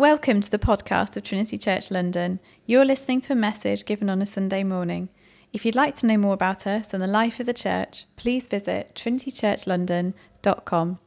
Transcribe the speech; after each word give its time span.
Welcome 0.00 0.40
to 0.40 0.50
the 0.50 0.58
podcast 0.58 1.14
of 1.18 1.24
Trinity 1.24 1.58
Church 1.58 1.90
London. 1.90 2.40
You're 2.64 2.86
listening 2.86 3.20
to 3.20 3.34
a 3.34 3.36
message 3.36 3.84
given 3.84 4.08
on 4.08 4.22
a 4.22 4.24
Sunday 4.24 4.64
morning. 4.64 5.10
If 5.52 5.66
you'd 5.66 5.74
like 5.74 5.94
to 5.96 6.06
know 6.06 6.16
more 6.16 6.32
about 6.32 6.66
us 6.66 6.94
and 6.94 7.02
the 7.02 7.06
life 7.06 7.38
of 7.38 7.44
the 7.44 7.52
church, 7.52 8.06
please 8.16 8.48
visit 8.48 8.94
trinitychurchlondon.com. 8.94 10.98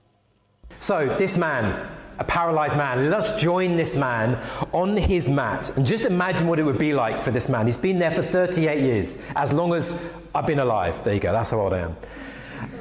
So, 0.77 1.15
this 1.17 1.39
man, 1.39 1.89
a 2.19 2.23
paralyzed 2.23 2.77
man, 2.77 3.09
let 3.09 3.17
us 3.17 3.41
join 3.41 3.77
this 3.77 3.95
man 3.95 4.39
on 4.73 4.95
his 4.95 5.27
mat 5.27 5.75
and 5.75 5.83
just 5.83 6.05
imagine 6.05 6.45
what 6.45 6.59
it 6.59 6.63
would 6.63 6.77
be 6.77 6.93
like 6.93 7.19
for 7.19 7.31
this 7.31 7.49
man. 7.49 7.65
He's 7.65 7.75
been 7.75 7.97
there 7.97 8.11
for 8.11 8.21
38 8.21 8.79
years, 8.79 9.17
as 9.35 9.51
long 9.51 9.73
as 9.73 9.99
I've 10.35 10.45
been 10.45 10.59
alive. 10.59 11.03
There 11.03 11.15
you 11.15 11.19
go, 11.19 11.31
that's 11.31 11.49
how 11.49 11.61
old 11.61 11.73
I 11.73 11.79
am. 11.79 11.97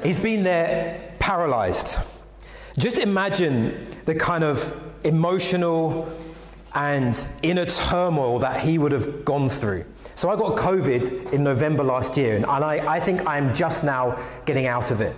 He's 0.03 0.19
been 0.19 0.43
there 0.43 1.15
paralyzed. 1.17 1.97
Just 2.77 2.99
imagine 2.99 3.87
the 4.05 4.13
kind 4.13 4.43
of 4.43 4.92
emotional 5.03 6.11
and 6.75 7.27
inner 7.41 7.65
turmoil 7.65 8.39
that 8.39 8.61
he 8.61 8.77
would 8.77 8.91
have 8.91 9.25
gone 9.25 9.49
through. 9.49 9.85
So 10.15 10.29
I 10.29 10.35
got 10.35 10.57
COVID 10.57 11.33
in 11.33 11.43
November 11.43 11.83
last 11.83 12.17
year, 12.17 12.35
and 12.35 12.45
I, 12.45 12.95
I 12.95 12.99
think 12.99 13.25
I'm 13.27 13.53
just 13.53 13.83
now 13.83 14.17
getting 14.45 14.67
out 14.67 14.91
of 14.91 15.01
it. 15.01 15.15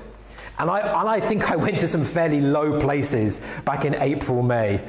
And 0.58 0.70
I, 0.70 0.80
and 0.80 1.10
I 1.10 1.20
think 1.20 1.52
I 1.52 1.56
went 1.56 1.80
to 1.80 1.88
some 1.88 2.06
fairly 2.06 2.40
low 2.40 2.80
places 2.80 3.42
back 3.66 3.84
in 3.84 3.96
April, 3.96 4.42
May, 4.42 4.82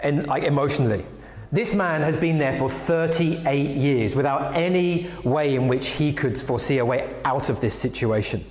and 0.00 0.26
like 0.26 0.44
emotionally. 0.44 1.04
This 1.50 1.74
man 1.74 2.00
has 2.00 2.16
been 2.16 2.38
there 2.38 2.56
for 2.56 2.70
38 2.70 3.76
years 3.76 4.16
without 4.16 4.56
any 4.56 5.10
way 5.22 5.54
in 5.54 5.68
which 5.68 5.88
he 5.88 6.10
could 6.10 6.38
foresee 6.38 6.78
a 6.78 6.84
way 6.84 7.14
out 7.26 7.50
of 7.50 7.60
this 7.60 7.74
situation. 7.74 8.42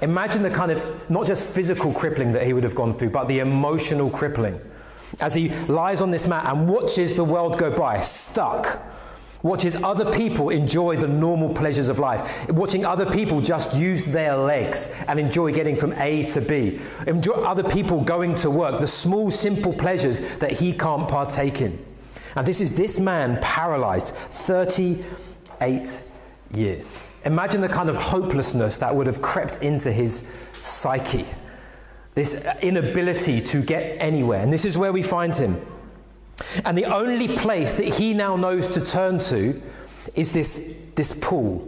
Imagine 0.00 0.44
the 0.44 0.50
kind 0.50 0.70
of 0.70 1.10
not 1.10 1.26
just 1.26 1.44
physical 1.44 1.92
crippling 1.92 2.30
that 2.32 2.46
he 2.46 2.52
would 2.52 2.62
have 2.62 2.76
gone 2.76 2.94
through, 2.94 3.10
but 3.10 3.26
the 3.26 3.40
emotional 3.40 4.08
crippling 4.08 4.60
as 5.18 5.34
he 5.34 5.48
lies 5.66 6.00
on 6.00 6.10
this 6.10 6.26
mat 6.26 6.46
and 6.46 6.68
watches 6.68 7.14
the 7.14 7.24
world 7.24 7.58
go 7.58 7.70
by, 7.70 8.00
stuck. 8.00 8.82
Watches 9.42 9.74
other 9.76 10.12
people 10.12 10.50
enjoy 10.50 10.96
the 10.96 11.08
normal 11.08 11.54
pleasures 11.54 11.88
of 11.88 11.98
life. 11.98 12.48
Watching 12.50 12.84
other 12.84 13.10
people 13.10 13.40
just 13.40 13.74
use 13.74 14.02
their 14.02 14.36
legs 14.36 14.94
and 15.08 15.18
enjoy 15.18 15.52
getting 15.52 15.76
from 15.76 15.94
A 15.94 16.24
to 16.26 16.42
B. 16.42 16.78
Enjoy 17.06 17.32
other 17.32 17.64
people 17.64 18.02
going 18.02 18.34
to 18.36 18.50
work, 18.50 18.78
the 18.80 18.86
small, 18.86 19.30
simple 19.30 19.72
pleasures 19.72 20.20
that 20.38 20.52
he 20.52 20.74
can't 20.74 21.08
partake 21.08 21.62
in. 21.62 21.82
And 22.36 22.46
this 22.46 22.60
is 22.60 22.74
this 22.74 23.00
man 23.00 23.38
paralyzed 23.40 24.14
38 24.14 26.00
years. 26.52 27.02
Imagine 27.24 27.62
the 27.62 27.68
kind 27.68 27.88
of 27.88 27.96
hopelessness 27.96 28.76
that 28.76 28.94
would 28.94 29.06
have 29.06 29.22
crept 29.22 29.62
into 29.62 29.90
his 29.90 30.30
psyche 30.60 31.26
this 32.20 32.34
inability 32.60 33.40
to 33.40 33.62
get 33.62 33.96
anywhere. 33.98 34.42
And 34.42 34.52
this 34.52 34.66
is 34.66 34.76
where 34.76 34.92
we 34.92 35.02
find 35.02 35.34
him. 35.34 35.58
And 36.66 36.76
the 36.76 36.84
only 36.84 37.28
place 37.28 37.72
that 37.74 37.86
he 37.86 38.12
now 38.12 38.36
knows 38.36 38.68
to 38.68 38.84
turn 38.84 39.18
to 39.20 39.60
is 40.14 40.32
this, 40.32 40.74
this 40.96 41.18
pool. 41.18 41.66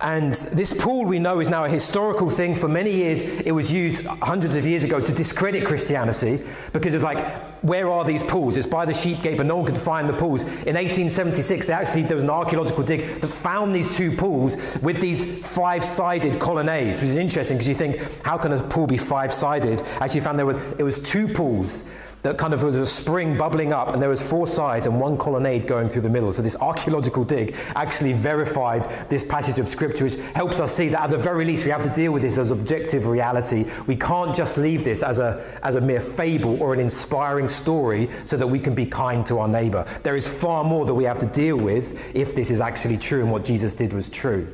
And 0.00 0.34
this 0.34 0.74
pool 0.74 1.04
we 1.04 1.18
know 1.18 1.40
is 1.40 1.48
now 1.48 1.64
a 1.64 1.68
historical 1.68 2.28
thing. 2.28 2.54
For 2.54 2.68
many 2.68 2.92
years, 2.92 3.22
it 3.22 3.52
was 3.52 3.72
used 3.72 4.04
hundreds 4.04 4.56
of 4.56 4.66
years 4.66 4.84
ago 4.84 5.00
to 5.00 5.12
discredit 5.12 5.66
Christianity 5.66 6.42
because 6.72 6.92
it's 6.92 7.04
like, 7.04 7.24
where 7.62 7.90
are 7.90 8.04
these 8.04 8.22
pools? 8.22 8.56
It's 8.56 8.66
by 8.66 8.84
the 8.84 8.92
sheep 8.92 9.22
gate, 9.22 9.36
but 9.38 9.46
no 9.46 9.56
one 9.56 9.66
could 9.66 9.78
find 9.78 10.08
the 10.08 10.12
pools. 10.12 10.42
In 10.42 10.76
1876, 10.76 11.68
actually, 11.68 12.02
there 12.02 12.16
was 12.16 12.24
an 12.24 12.30
archaeological 12.30 12.84
dig 12.84 13.20
that 13.20 13.28
found 13.28 13.74
these 13.74 13.94
two 13.96 14.12
pools 14.12 14.56
with 14.82 15.00
these 15.00 15.26
five 15.46 15.84
sided 15.84 16.38
colonnades, 16.38 17.00
which 17.00 17.10
is 17.10 17.16
interesting 17.16 17.56
because 17.56 17.68
you 17.68 17.74
think, 17.74 17.98
how 18.22 18.36
can 18.36 18.52
a 18.52 18.62
pool 18.62 18.86
be 18.86 18.98
five 18.98 19.32
sided? 19.32 19.82
Actually, 20.00 20.20
found 20.20 20.38
there 20.38 20.46
were, 20.46 20.60
it 20.78 20.82
was 20.82 20.98
two 20.98 21.26
pools 21.26 21.90
that 22.26 22.38
kind 22.38 22.52
of 22.52 22.64
was 22.64 22.76
a 22.76 22.84
spring 22.84 23.38
bubbling 23.38 23.72
up, 23.72 23.92
and 23.92 24.02
there 24.02 24.08
was 24.08 24.20
four 24.20 24.48
sides 24.48 24.88
and 24.88 25.00
one 25.00 25.16
colonnade 25.16 25.66
going 25.68 25.88
through 25.88 26.02
the 26.02 26.08
middle. 26.08 26.32
So 26.32 26.42
this 26.42 26.56
archaeological 26.56 27.22
dig 27.22 27.54
actually 27.76 28.14
verified 28.14 28.84
this 29.08 29.22
passage 29.22 29.60
of 29.60 29.68
scripture, 29.68 30.02
which 30.02 30.16
helps 30.34 30.58
us 30.58 30.74
see 30.74 30.88
that 30.88 31.02
at 31.02 31.10
the 31.10 31.18
very 31.18 31.44
least 31.44 31.64
we 31.64 31.70
have 31.70 31.82
to 31.82 31.90
deal 31.90 32.10
with 32.10 32.22
this 32.22 32.36
as 32.36 32.50
objective 32.50 33.06
reality. 33.06 33.64
We 33.86 33.94
can't 33.94 34.34
just 34.34 34.58
leave 34.58 34.82
this 34.82 35.04
as 35.04 35.20
a, 35.20 35.58
as 35.62 35.76
a 35.76 35.80
mere 35.80 36.00
fable 36.00 36.60
or 36.60 36.74
an 36.74 36.80
inspiring 36.80 37.48
story 37.48 38.10
so 38.24 38.36
that 38.36 38.46
we 38.46 38.58
can 38.58 38.74
be 38.74 38.86
kind 38.86 39.24
to 39.26 39.38
our 39.38 39.48
neighbor. 39.48 39.86
There 40.02 40.16
is 40.16 40.26
far 40.26 40.64
more 40.64 40.84
that 40.84 40.94
we 40.94 41.04
have 41.04 41.20
to 41.20 41.26
deal 41.26 41.56
with 41.56 42.12
if 42.12 42.34
this 42.34 42.50
is 42.50 42.60
actually 42.60 42.98
true 42.98 43.20
and 43.20 43.30
what 43.30 43.44
Jesus 43.44 43.76
did 43.76 43.92
was 43.92 44.08
true. 44.08 44.48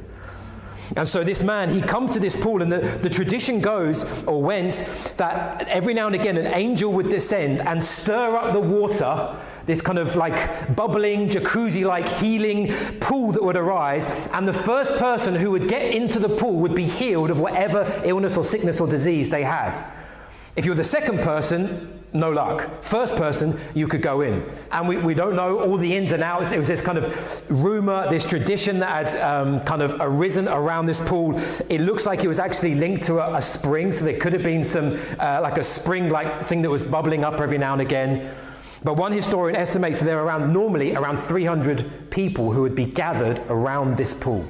And 0.96 1.08
so 1.08 1.24
this 1.24 1.42
man, 1.42 1.70
he 1.70 1.80
comes 1.80 2.12
to 2.12 2.20
this 2.20 2.36
pool, 2.36 2.62
and 2.62 2.70
the, 2.70 2.80
the 2.80 3.10
tradition 3.10 3.60
goes 3.60 4.04
or 4.24 4.42
went 4.42 4.84
that 5.16 5.66
every 5.68 5.94
now 5.94 6.06
and 6.06 6.14
again 6.14 6.36
an 6.36 6.52
angel 6.54 6.92
would 6.92 7.08
descend 7.08 7.60
and 7.62 7.82
stir 7.82 8.36
up 8.36 8.52
the 8.52 8.60
water 8.60 9.36
this 9.66 9.80
kind 9.80 9.98
of 9.98 10.16
like 10.16 10.74
bubbling, 10.74 11.28
jacuzzi 11.28 11.84
like 11.84 12.08
healing 12.08 12.72
pool 13.00 13.32
that 13.32 13.42
would 13.42 13.56
arise, 13.56 14.08
and 14.32 14.46
the 14.46 14.52
first 14.52 14.94
person 14.96 15.34
who 15.34 15.50
would 15.50 15.68
get 15.68 15.94
into 15.94 16.18
the 16.18 16.28
pool 16.28 16.54
would 16.54 16.74
be 16.74 16.84
healed 16.84 17.30
of 17.30 17.38
whatever 17.38 18.02
illness 18.04 18.36
or 18.36 18.44
sickness 18.44 18.80
or 18.80 18.88
disease 18.88 19.28
they 19.28 19.44
had. 19.44 19.78
If 20.56 20.66
you're 20.66 20.74
the 20.74 20.84
second 20.84 21.20
person, 21.20 22.01
no 22.12 22.30
luck. 22.30 22.82
First 22.84 23.16
person, 23.16 23.58
you 23.74 23.88
could 23.88 24.02
go 24.02 24.20
in. 24.20 24.44
And 24.70 24.86
we, 24.86 24.98
we 24.98 25.14
don't 25.14 25.34
know 25.34 25.60
all 25.60 25.76
the 25.76 25.96
ins 25.96 26.12
and 26.12 26.22
outs. 26.22 26.52
It 26.52 26.58
was 26.58 26.68
this 26.68 26.80
kind 26.80 26.98
of 26.98 27.50
rumor, 27.50 28.08
this 28.10 28.26
tradition 28.26 28.78
that 28.80 29.12
had 29.14 29.22
um, 29.22 29.60
kind 29.60 29.80
of 29.80 29.96
arisen 29.98 30.48
around 30.48 30.86
this 30.86 31.00
pool. 31.00 31.38
It 31.68 31.80
looks 31.80 32.04
like 32.04 32.22
it 32.22 32.28
was 32.28 32.38
actually 32.38 32.74
linked 32.74 33.04
to 33.04 33.18
a, 33.18 33.38
a 33.38 33.42
spring, 33.42 33.92
so 33.92 34.04
there 34.04 34.18
could 34.18 34.32
have 34.34 34.42
been 34.42 34.62
some, 34.62 34.98
uh, 35.18 35.40
like 35.42 35.56
a 35.56 35.62
spring 35.62 36.10
like 36.10 36.44
thing 36.44 36.60
that 36.62 36.70
was 36.70 36.82
bubbling 36.82 37.24
up 37.24 37.40
every 37.40 37.58
now 37.58 37.72
and 37.72 37.82
again. 37.82 38.34
But 38.84 38.96
one 38.96 39.12
historian 39.12 39.56
estimates 39.56 40.00
that 40.00 40.06
there 40.06 40.18
are 40.18 40.26
around, 40.26 40.52
normally 40.52 40.94
around 40.94 41.18
300 41.18 42.10
people 42.10 42.52
who 42.52 42.62
would 42.62 42.74
be 42.74 42.86
gathered 42.86 43.38
around 43.48 43.96
this 43.96 44.12
pool. 44.12 44.46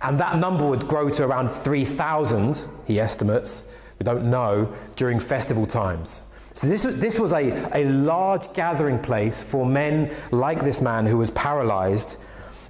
And 0.00 0.18
that 0.20 0.38
number 0.38 0.66
would 0.66 0.88
grow 0.88 1.10
to 1.10 1.24
around 1.24 1.50
3,000, 1.50 2.64
he 2.86 2.98
estimates, 2.98 3.70
we 3.98 4.04
don't 4.04 4.30
know, 4.30 4.72
during 4.96 5.20
festival 5.20 5.66
times. 5.66 6.24
So 6.54 6.66
this, 6.66 6.82
this 6.82 7.18
was 7.18 7.32
a, 7.32 7.68
a 7.76 7.84
large 7.84 8.52
gathering 8.52 8.98
place 8.98 9.42
for 9.42 9.64
men 9.64 10.14
like 10.30 10.62
this 10.64 10.80
man 10.80 11.06
who 11.06 11.16
was 11.16 11.30
paralyzed 11.30 12.16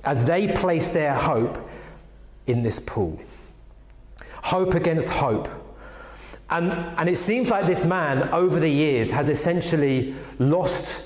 as 0.04 0.24
they 0.24 0.52
placed 0.52 0.92
their 0.92 1.14
hope 1.14 1.58
in 2.46 2.62
this 2.62 2.78
pool. 2.80 3.18
Hope 4.42 4.74
against 4.74 5.08
hope. 5.08 5.48
And, 6.50 6.72
and 6.72 7.08
it 7.08 7.18
seems 7.18 7.50
like 7.50 7.66
this 7.66 7.84
man, 7.84 8.30
over 8.30 8.58
the 8.58 8.70
years, 8.70 9.10
has 9.10 9.28
essentially 9.28 10.14
lost 10.38 11.02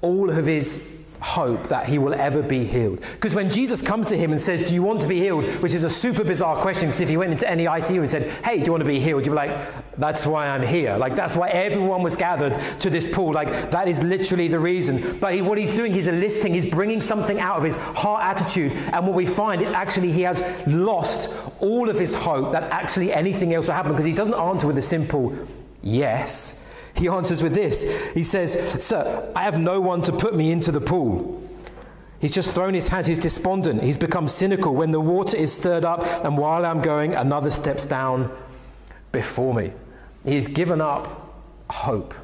all 0.00 0.30
of 0.30 0.46
his 0.46 0.82
hope 1.26 1.66
that 1.66 1.88
he 1.88 1.98
will 1.98 2.14
ever 2.14 2.40
be 2.40 2.64
healed. 2.64 3.00
Because 3.14 3.34
when 3.34 3.50
Jesus 3.50 3.82
comes 3.82 4.06
to 4.08 4.16
him 4.16 4.30
and 4.30 4.40
says, 4.40 4.68
Do 4.68 4.74
you 4.74 4.82
want 4.82 5.00
to 5.00 5.08
be 5.08 5.18
healed? 5.18 5.44
Which 5.60 5.74
is 5.74 5.82
a 5.82 5.90
super 5.90 6.22
bizarre 6.22 6.56
question, 6.62 6.88
because 6.88 7.00
if 7.00 7.08
he 7.08 7.16
went 7.16 7.32
into 7.32 7.50
any 7.50 7.64
ICU 7.64 7.98
and 7.98 8.08
said, 8.08 8.30
Hey, 8.44 8.58
do 8.58 8.66
you 8.66 8.72
want 8.72 8.82
to 8.82 8.88
be 8.88 9.00
healed? 9.00 9.26
You'd 9.26 9.32
be 9.32 9.36
like, 9.36 9.58
That's 9.98 10.24
why 10.24 10.46
I'm 10.46 10.62
here. 10.62 10.96
Like, 10.96 11.16
that's 11.16 11.34
why 11.34 11.48
everyone 11.48 12.04
was 12.04 12.14
gathered 12.14 12.56
to 12.80 12.90
this 12.90 13.12
pool. 13.12 13.32
Like, 13.32 13.72
that 13.72 13.88
is 13.88 14.02
literally 14.04 14.46
the 14.46 14.60
reason. 14.60 15.18
But 15.18 15.34
he, 15.34 15.42
what 15.42 15.58
he's 15.58 15.74
doing, 15.74 15.92
he's 15.92 16.06
enlisting, 16.06 16.54
he's 16.54 16.64
bringing 16.64 17.00
something 17.00 17.40
out 17.40 17.56
of 17.56 17.64
his 17.64 17.74
heart 17.74 18.22
attitude. 18.22 18.70
And 18.92 19.04
what 19.04 19.16
we 19.16 19.26
find 19.26 19.60
is 19.60 19.70
actually 19.70 20.12
he 20.12 20.22
has 20.22 20.44
lost 20.66 21.28
all 21.58 21.90
of 21.90 21.98
his 21.98 22.14
hope 22.14 22.52
that 22.52 22.64
actually 22.70 23.12
anything 23.12 23.52
else 23.52 23.66
will 23.66 23.74
happen, 23.74 23.90
because 23.90 24.06
he 24.06 24.12
doesn't 24.12 24.34
answer 24.34 24.68
with 24.68 24.78
a 24.78 24.82
simple 24.82 25.36
yes 25.82 26.65
he 26.96 27.08
answers 27.08 27.42
with 27.42 27.54
this 27.54 27.84
He 28.14 28.22
says, 28.22 28.84
Sir, 28.84 29.30
I 29.34 29.42
have 29.42 29.58
no 29.58 29.80
one 29.80 30.02
to 30.02 30.12
put 30.12 30.34
me 30.34 30.50
into 30.50 30.72
the 30.72 30.80
pool. 30.80 31.42
He's 32.18 32.30
just 32.30 32.54
thrown 32.54 32.74
his 32.74 32.88
hat, 32.88 33.06
he's 33.06 33.18
despondent, 33.18 33.82
he's 33.82 33.98
become 33.98 34.26
cynical. 34.26 34.74
When 34.74 34.90
the 34.90 35.00
water 35.00 35.36
is 35.36 35.52
stirred 35.52 35.84
up, 35.84 36.02
and 36.24 36.38
while 36.38 36.64
I'm 36.64 36.80
going, 36.80 37.14
another 37.14 37.50
steps 37.50 37.84
down 37.84 38.34
before 39.12 39.54
me. 39.54 39.72
He's 40.24 40.48
given 40.48 40.80
up 40.80 41.34
hope. 41.70 42.14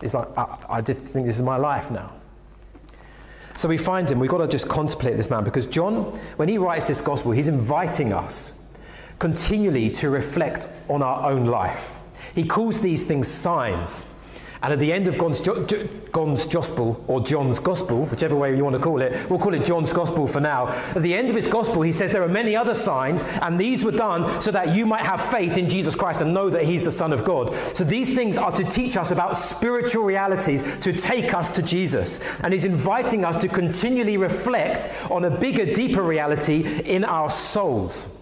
He's 0.00 0.14
like, 0.14 0.28
I, 0.36 0.58
I 0.68 0.80
did 0.80 1.06
think 1.08 1.26
this 1.26 1.36
is 1.36 1.42
my 1.42 1.56
life 1.56 1.90
now. 1.90 2.12
So 3.56 3.68
we 3.68 3.76
find 3.76 4.10
him, 4.10 4.18
we've 4.18 4.30
got 4.30 4.38
to 4.38 4.48
just 4.48 4.68
contemplate 4.68 5.16
this 5.16 5.30
man 5.30 5.44
because 5.44 5.66
John, 5.66 6.04
when 6.36 6.48
he 6.48 6.58
writes 6.58 6.86
this 6.86 7.02
gospel, 7.02 7.32
he's 7.32 7.48
inviting 7.48 8.12
us 8.12 8.58
continually 9.18 9.90
to 9.90 10.10
reflect 10.10 10.66
on 10.88 11.02
our 11.02 11.30
own 11.30 11.46
life. 11.46 11.98
He 12.34 12.44
calls 12.44 12.80
these 12.80 13.04
things 13.04 13.28
signs. 13.28 14.06
And 14.62 14.72
at 14.72 14.78
the 14.78 14.92
end 14.92 15.08
of 15.08 15.18
John's, 15.18 15.40
John's 15.40 16.46
Gospel, 16.46 17.04
or 17.08 17.20
John's 17.20 17.58
Gospel, 17.58 18.04
whichever 18.06 18.36
way 18.36 18.56
you 18.56 18.62
want 18.62 18.76
to 18.76 18.80
call 18.80 19.02
it, 19.02 19.28
we'll 19.28 19.40
call 19.40 19.54
it 19.54 19.64
John's 19.64 19.92
Gospel 19.92 20.28
for 20.28 20.40
now. 20.40 20.68
At 20.68 21.02
the 21.02 21.12
end 21.14 21.28
of 21.28 21.34
his 21.34 21.48
Gospel, 21.48 21.82
he 21.82 21.90
says 21.90 22.12
there 22.12 22.22
are 22.22 22.28
many 22.28 22.54
other 22.54 22.76
signs, 22.76 23.24
and 23.24 23.58
these 23.58 23.84
were 23.84 23.90
done 23.90 24.40
so 24.40 24.52
that 24.52 24.68
you 24.68 24.86
might 24.86 25.04
have 25.04 25.20
faith 25.32 25.56
in 25.58 25.68
Jesus 25.68 25.96
Christ 25.96 26.20
and 26.20 26.32
know 26.32 26.48
that 26.48 26.64
he's 26.64 26.84
the 26.84 26.92
Son 26.92 27.12
of 27.12 27.24
God. 27.24 27.52
So 27.76 27.82
these 27.82 28.14
things 28.14 28.38
are 28.38 28.52
to 28.52 28.62
teach 28.62 28.96
us 28.96 29.10
about 29.10 29.36
spiritual 29.36 30.04
realities, 30.04 30.62
to 30.78 30.92
take 30.92 31.34
us 31.34 31.50
to 31.52 31.62
Jesus. 31.62 32.20
And 32.44 32.52
he's 32.52 32.64
inviting 32.64 33.24
us 33.24 33.36
to 33.38 33.48
continually 33.48 34.16
reflect 34.16 34.88
on 35.10 35.24
a 35.24 35.30
bigger, 35.30 35.72
deeper 35.72 36.04
reality 36.04 36.82
in 36.82 37.02
our 37.02 37.30
souls. 37.30 38.16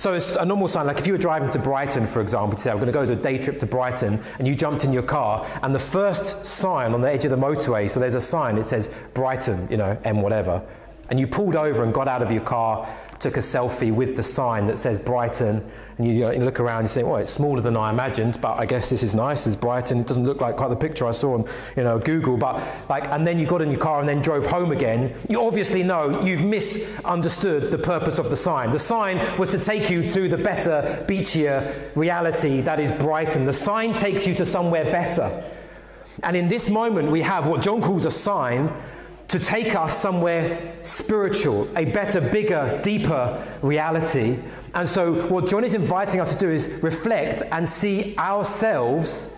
So 0.00 0.14
it's 0.14 0.34
a 0.34 0.46
normal 0.46 0.66
sign, 0.66 0.86
like 0.86 0.98
if 0.98 1.06
you 1.06 1.12
were 1.12 1.18
driving 1.18 1.50
to 1.50 1.58
Brighton, 1.58 2.06
for 2.06 2.22
example, 2.22 2.56
to 2.56 2.62
say, 2.62 2.70
I'm 2.70 2.78
going 2.78 2.86
to 2.86 2.92
go 2.92 3.04
to 3.04 3.12
a 3.12 3.16
day 3.16 3.36
trip 3.36 3.60
to 3.60 3.66
Brighton, 3.66 4.18
and 4.38 4.48
you 4.48 4.54
jumped 4.54 4.82
in 4.82 4.94
your 4.94 5.02
car, 5.02 5.46
and 5.62 5.74
the 5.74 5.78
first 5.78 6.46
sign 6.46 6.94
on 6.94 7.02
the 7.02 7.12
edge 7.12 7.26
of 7.26 7.30
the 7.30 7.36
motorway, 7.36 7.90
so 7.90 8.00
there's 8.00 8.14
a 8.14 8.20
sign, 8.20 8.56
it 8.56 8.64
says 8.64 8.88
Brighton, 9.12 9.68
you 9.70 9.76
know, 9.76 9.98
M 10.04 10.22
whatever, 10.22 10.62
and 11.10 11.20
you 11.20 11.26
pulled 11.26 11.54
over 11.54 11.82
and 11.82 11.92
got 11.92 12.08
out 12.08 12.22
of 12.22 12.32
your 12.32 12.40
car, 12.40 12.88
took 13.18 13.36
a 13.36 13.40
selfie 13.40 13.92
with 13.92 14.16
the 14.16 14.22
sign 14.22 14.64
that 14.68 14.78
says 14.78 14.98
Brighton, 14.98 15.70
and 16.00 16.08
you, 16.08 16.30
you, 16.30 16.38
look 16.44 16.60
around 16.60 16.80
and 16.80 16.88
you 16.88 16.94
think, 16.94 17.08
well, 17.08 17.18
it's 17.18 17.30
smaller 17.30 17.60
than 17.60 17.76
I 17.76 17.90
imagined, 17.90 18.40
but 18.40 18.58
I 18.58 18.64
guess 18.64 18.88
this 18.88 19.02
is 19.02 19.14
nice. 19.14 19.46
It's 19.46 19.54
Brighton. 19.54 20.00
It 20.00 20.06
doesn't 20.06 20.24
look 20.24 20.40
like 20.40 20.56
quite 20.56 20.68
the 20.68 20.76
picture 20.76 21.06
I 21.06 21.10
saw 21.10 21.34
on, 21.34 21.44
you 21.76 21.84
know, 21.84 21.98
Google. 21.98 22.38
But 22.38 22.62
like, 22.88 23.06
and 23.08 23.26
then 23.26 23.38
you 23.38 23.46
got 23.46 23.60
in 23.60 23.70
your 23.70 23.80
car 23.80 24.00
and 24.00 24.08
then 24.08 24.22
drove 24.22 24.46
home 24.46 24.72
again. 24.72 25.14
You 25.28 25.44
obviously 25.44 25.82
know 25.82 26.22
you've 26.22 26.42
misunderstood 26.42 27.70
the 27.70 27.76
purpose 27.76 28.18
of 28.18 28.30
the 28.30 28.36
sign. 28.36 28.70
The 28.70 28.78
sign 28.78 29.38
was 29.38 29.50
to 29.50 29.58
take 29.58 29.90
you 29.90 30.08
to 30.08 30.26
the 30.26 30.38
better, 30.38 31.04
beachier 31.06 31.94
reality 31.94 32.62
that 32.62 32.80
is 32.80 32.92
Brighton. 32.92 33.44
The 33.44 33.52
sign 33.52 33.92
takes 33.92 34.26
you 34.26 34.34
to 34.36 34.46
somewhere 34.46 34.84
better. 34.84 35.44
And 36.22 36.34
in 36.34 36.48
this 36.48 36.70
moment, 36.70 37.10
we 37.10 37.20
have 37.20 37.46
what 37.46 37.60
John 37.60 37.82
calls 37.82 38.06
a 38.06 38.10
sign 38.10 38.72
to 39.28 39.38
take 39.38 39.76
us 39.76 40.00
somewhere 40.00 40.74
spiritual, 40.82 41.68
a 41.76 41.84
better, 41.84 42.20
bigger, 42.20 42.80
deeper 42.82 43.46
reality. 43.62 44.38
And 44.74 44.88
so, 44.88 45.26
what 45.28 45.48
John 45.48 45.64
is 45.64 45.74
inviting 45.74 46.20
us 46.20 46.32
to 46.32 46.38
do 46.38 46.50
is 46.50 46.68
reflect 46.82 47.42
and 47.50 47.68
see 47.68 48.16
ourselves 48.16 49.32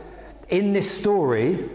in 0.49 0.73
this 0.73 0.91
story 0.91 1.71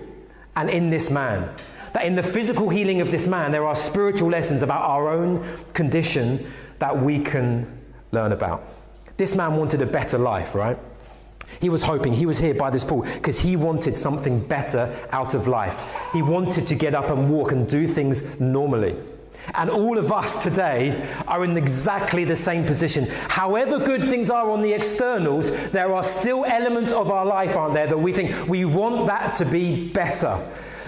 and 0.56 0.70
in 0.70 0.90
this 0.90 1.10
man. 1.10 1.50
That 1.94 2.06
in 2.06 2.16
the 2.16 2.24
physical 2.24 2.70
healing 2.70 3.02
of 3.02 3.10
this 3.10 3.26
man, 3.26 3.52
there 3.52 3.66
are 3.66 3.76
spiritual 3.76 4.30
lessons 4.30 4.62
about 4.62 4.84
our 4.84 5.10
own 5.10 5.58
condition 5.74 6.52
that 6.80 7.02
we 7.02 7.20
can 7.20 7.82
learn 8.12 8.32
about. 8.32 8.64
This 9.18 9.36
man 9.36 9.56
wanted 9.56 9.82
a 9.82 9.86
better 9.88 10.20
life, 10.20 10.54
right? 10.54 10.78
He 11.60 11.70
was 11.70 11.82
hoping, 11.82 12.14
he 12.14 12.26
was 12.26 12.38
here 12.38 12.54
by 12.54 12.70
this 12.70 12.84
pool 12.84 13.02
because 13.02 13.40
he 13.40 13.56
wanted 13.56 13.98
something 13.98 14.40
better 14.40 14.96
out 15.12 15.34
of 15.34 15.48
life. 15.48 15.84
He 16.14 16.22
wanted 16.22 16.68
to 16.68 16.76
get 16.76 16.94
up 16.94 17.10
and 17.10 17.30
walk 17.32 17.52
and 17.52 17.68
do 17.68 17.88
things 17.88 18.40
normally. 18.40 18.96
And 19.56 19.70
all 19.70 19.98
of 19.98 20.12
us 20.12 20.44
today 20.44 21.08
are 21.28 21.44
in 21.44 21.56
exactly 21.58 22.24
the 22.24 22.36
same 22.36 22.66
position. 22.66 23.06
However 23.30 23.80
good 23.80 24.04
things 24.04 24.30
are 24.30 24.50
on 24.50 24.62
the 24.62 24.74
externals, 24.74 25.50
there 25.72 25.94
are 25.94 26.04
still 26.04 26.46
elements 26.46 26.92
of 26.92 27.12
our 27.12 27.26
life, 27.26 27.56
aren't 27.56 27.74
there, 27.74 27.88
that 27.88 27.98
we 27.98 28.14
think 28.14 28.48
we 28.48 28.66
want 28.66 29.08
that 29.08 29.34
to 29.36 29.46
be 29.46 29.90
better. 29.90 30.40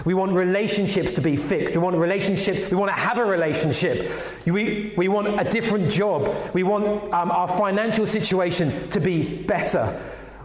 We 0.04 0.14
want 0.14 0.32
relationships 0.32 1.12
to 1.12 1.20
be 1.20 1.36
fixed. 1.36 1.74
We 1.74 1.80
want 1.80 1.96
a 1.96 1.98
relationship. 1.98 2.70
We 2.70 2.76
want 2.76 2.90
to 2.90 2.98
have 2.98 3.18
a 3.18 3.24
relationship. 3.24 4.10
We, 4.46 4.94
we 4.96 5.08
want 5.08 5.40
a 5.40 5.44
different 5.44 5.90
job. 5.90 6.34
We 6.54 6.62
want 6.62 7.12
um, 7.12 7.30
our 7.30 7.48
financial 7.48 8.06
situation 8.06 8.88
to 8.90 9.00
be 9.00 9.42
better. 9.42 10.00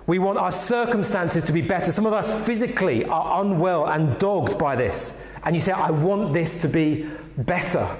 We 0.07 0.19
want 0.19 0.37
our 0.37 0.51
circumstances 0.51 1.43
to 1.45 1.53
be 1.53 1.61
better. 1.61 1.91
Some 1.91 2.05
of 2.05 2.13
us 2.13 2.45
physically 2.45 3.05
are 3.05 3.41
unwell 3.41 3.87
and 3.87 4.17
dogged 4.19 4.57
by 4.57 4.75
this. 4.75 5.25
And 5.43 5.55
you 5.55 5.61
say, 5.61 5.71
I 5.71 5.89
want 5.89 6.33
this 6.33 6.61
to 6.61 6.67
be 6.67 7.09
better. 7.37 7.95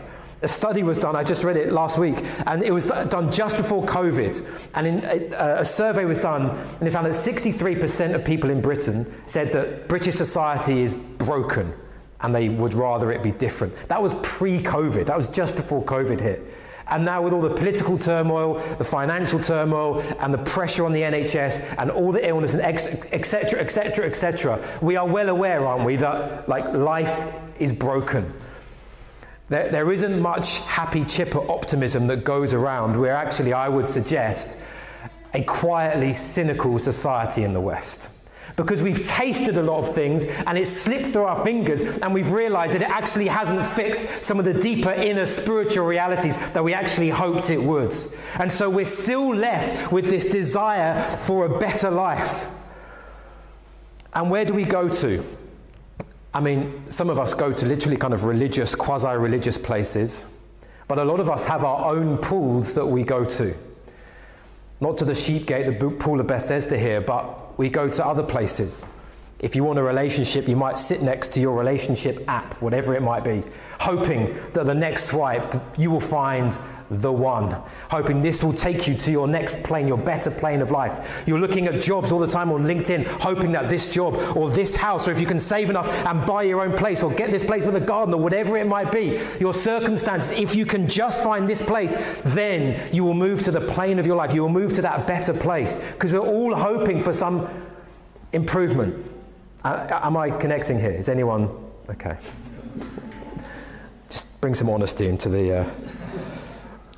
A 0.46 0.48
study 0.48 0.84
was 0.84 1.00
done, 1.00 1.16
I 1.16 1.24
just 1.24 1.44
read 1.44 1.58
it 1.58 1.74
last 1.74 1.98
week, 1.98 2.24
and 2.46 2.62
it 2.62 2.72
was 2.72 2.86
done 2.86 3.32
just 3.32 3.58
before 3.58 3.84
COVID. 3.84 4.46
And 4.76 4.86
in, 4.86 5.04
uh, 5.34 5.56
a 5.58 5.66
survey 5.66 6.06
was 6.06 6.20
done, 6.20 6.52
and 6.52 6.80
they 6.82 6.92
found 6.92 7.08
that 7.08 7.16
63% 7.16 8.14
of 8.14 8.24
people 8.24 8.52
in 8.52 8.62
Britain 8.62 9.12
said 9.26 9.52
that 9.54 9.90
British 9.90 10.14
society 10.14 10.84
is 10.84 10.94
broken 10.94 11.74
and 12.22 12.34
they 12.34 12.50
would 12.50 12.76
rather 12.76 13.12
it 13.12 13.24
be 13.24 13.32
different. 13.32 13.76
That 13.88 14.00
was 14.00 14.14
pre 14.22 14.60
COVID, 14.60 15.08
that 15.08 15.18
was 15.18 15.28
just 15.28 15.56
before 15.56 15.84
COVID 15.84 16.22
hit. 16.22 16.46
And 16.90 17.04
now, 17.04 17.24
with 17.24 17.34
all 17.34 17.42
the 17.42 17.56
political 17.56 17.98
turmoil, 17.98 18.60
the 18.78 18.84
financial 18.84 19.40
turmoil, 19.40 20.02
and 20.20 20.32
the 20.32 20.44
pressure 20.44 20.86
on 20.86 20.94
the 20.94 21.02
NHS, 21.02 21.78
and 21.80 21.90
all 21.90 22.12
the 22.12 22.28
illness, 22.28 22.54
and 22.54 22.62
etc., 22.62 23.60
etc., 23.60 24.06
etc., 24.06 24.64
we 24.82 24.96
are 24.96 25.08
well 25.08 25.30
aware, 25.30 25.66
aren't 25.66 25.86
we, 25.86 25.96
that 25.96 26.48
like 26.48 26.72
life 26.72 27.34
is 27.58 27.74
broken. 27.74 28.32
There, 29.48 29.70
there 29.70 29.92
isn't 29.92 30.20
much 30.20 30.58
happy 30.60 31.04
chipper 31.06 31.40
optimism 31.52 32.08
that 32.08 32.24
goes 32.24 32.54
around. 32.54 33.00
We're 33.00 33.12
actually, 33.12 33.54
I 33.54 33.70
would 33.70 33.88
suggest, 33.88 34.58
a 35.34 35.44
quietly 35.44 36.14
cynical 36.14 36.80
society 36.80 37.44
in 37.44 37.54
the 37.54 37.62
West 37.62 38.10
because 38.56 38.82
we've 38.82 39.06
tasted 39.06 39.58
a 39.58 39.62
lot 39.62 39.84
of 39.84 39.94
things 39.94 40.26
and 40.26 40.58
it's 40.58 40.70
slipped 40.70 41.12
through 41.12 41.26
our 41.26 41.44
fingers 41.44 41.82
and 41.82 42.14
we've 42.14 42.32
realized 42.32 42.74
that 42.74 42.82
it 42.82 42.90
actually 42.90 43.28
hasn't 43.28 43.66
fixed 43.74 44.24
some 44.24 44.40
of 44.40 44.46
the 44.46 44.54
deeper 44.54 44.92
inner 44.92 45.26
spiritual 45.26 45.86
realities 45.86 46.38
that 46.54 46.64
we 46.64 46.74
actually 46.74 47.10
hoped 47.10 47.50
it 47.50 47.62
would. 47.62 47.94
And 48.36 48.52
so 48.52 48.70
we're 48.70 48.86
still 48.86 49.36
left 49.36 49.92
with 49.92 50.10
this 50.10 50.26
desire 50.26 51.04
for 51.20 51.46
a 51.46 51.60
better 51.60 51.92
life. 51.92 52.48
And 54.14 54.32
where 54.32 54.46
do 54.46 54.54
we 54.54 54.64
go 54.64 54.88
to? 54.88 55.24
I 56.36 56.42
mean, 56.42 56.92
some 56.92 57.10
of 57.10 57.18
us 57.18 57.34
go 57.34 57.54
to 57.54 57.66
literally 57.66 57.96
kind 57.96 58.14
of 58.14 58.26
religious, 58.26 58.76
quasi 58.76 59.08
religious 59.08 59.58
places, 59.58 60.26
but 60.90 60.98
a 60.98 61.04
lot 61.06 61.22
of 61.22 61.30
us 61.30 61.46
have 61.46 61.64
our 61.64 61.96
own 61.96 62.18
pools 62.18 62.74
that 62.74 62.86
we 62.86 63.04
go 63.04 63.24
to. 63.24 63.56
Not 64.82 64.98
to 64.98 65.06
the 65.06 65.16
sheep 65.16 65.46
gate, 65.46 65.80
the 65.80 65.90
pool 65.92 66.20
of 66.20 66.28
Bethesda 66.28 66.78
here, 66.78 67.00
but 67.00 67.58
we 67.58 67.70
go 67.70 67.88
to 67.88 68.06
other 68.06 68.22
places. 68.22 68.86
If 69.40 69.56
you 69.56 69.64
want 69.64 69.80
a 69.80 69.84
relationship, 69.84 70.48
you 70.48 70.56
might 70.56 70.80
sit 70.80 71.02
next 71.02 71.34
to 71.34 71.42
your 71.42 71.58
relationship 71.58 72.24
app, 72.28 72.54
whatever 72.62 72.96
it 72.96 73.02
might 73.02 73.24
be, 73.24 73.44
hoping 73.80 74.34
that 74.54 74.66
the 74.66 74.74
next 74.74 75.06
swipe 75.06 75.62
you 75.78 75.92
will 75.92 76.00
find 76.00 76.58
the 76.90 77.12
one, 77.12 77.52
hoping 77.90 78.22
this 78.22 78.44
will 78.44 78.54
take 78.54 78.88
you 78.88 78.96
to 78.96 79.12
your 79.12 79.28
next 79.28 79.62
plane, 79.64 79.88
your 79.88 79.98
better 79.98 80.30
plane 80.30 80.62
of 80.62 80.72
life. 80.72 81.24
You're 81.26 81.40
looking 81.40 81.68
at 81.68 81.82
jobs 81.82 82.12
all 82.12 82.20
the 82.20 82.28
time 82.28 82.52
on 82.52 82.64
LinkedIn, 82.64 83.06
hoping 83.06 83.52
that 83.54 83.70
this 83.70 83.90
job 83.90 84.16
or 84.38 84.50
this 84.50 84.76
house, 84.76 85.08
or 85.08 85.12
if 85.12 85.20
you 85.20 85.26
can 85.26 85.40
save 85.40 85.70
enough 85.70 85.90
and 85.90 86.26
buy 86.26 86.44
your 86.44 86.62
own 86.62 86.78
place 86.78 87.02
or 87.02 87.12
get 87.12 87.32
this 87.32 87.44
place 87.44 87.66
with 87.66 87.76
a 87.76 87.80
garden 87.80 88.14
or 88.14 88.22
whatever 88.22 88.56
it 88.56 88.68
might 88.68 88.92
be, 88.92 89.20
your 89.40 89.54
circumstances, 89.54 90.32
if 90.38 90.56
you 90.56 90.66
can 90.66 90.88
just 90.88 91.24
find 91.24 91.50
this 91.50 91.62
place, 91.62 91.98
then 92.24 92.80
you 92.94 93.04
will 93.04 93.16
move 93.16 93.42
to 93.42 93.52
the 93.52 93.62
plane 93.62 93.98
of 93.98 94.06
your 94.06 94.16
life. 94.16 94.34
You 94.34 94.44
will 94.44 94.50
move 94.50 94.74
to 94.74 94.82
that 94.84 95.08
better 95.08 95.34
place 95.34 95.78
because 95.78 96.14
we're 96.14 96.20
all 96.20 96.56
hoping 96.56 97.04
for 97.04 97.14
some 97.14 97.50
improvement. 98.32 99.15
Am 99.66 100.16
I 100.16 100.30
connecting 100.30 100.80
here? 100.80 100.92
Is 100.92 101.10
anyone 101.10 101.50
okay? 101.90 102.18
Just 104.10 104.40
bring 104.40 104.54
some 104.54 104.70
honesty 104.70 105.08
into 105.08 105.28
the. 105.28 105.62
Uh, 105.62 105.70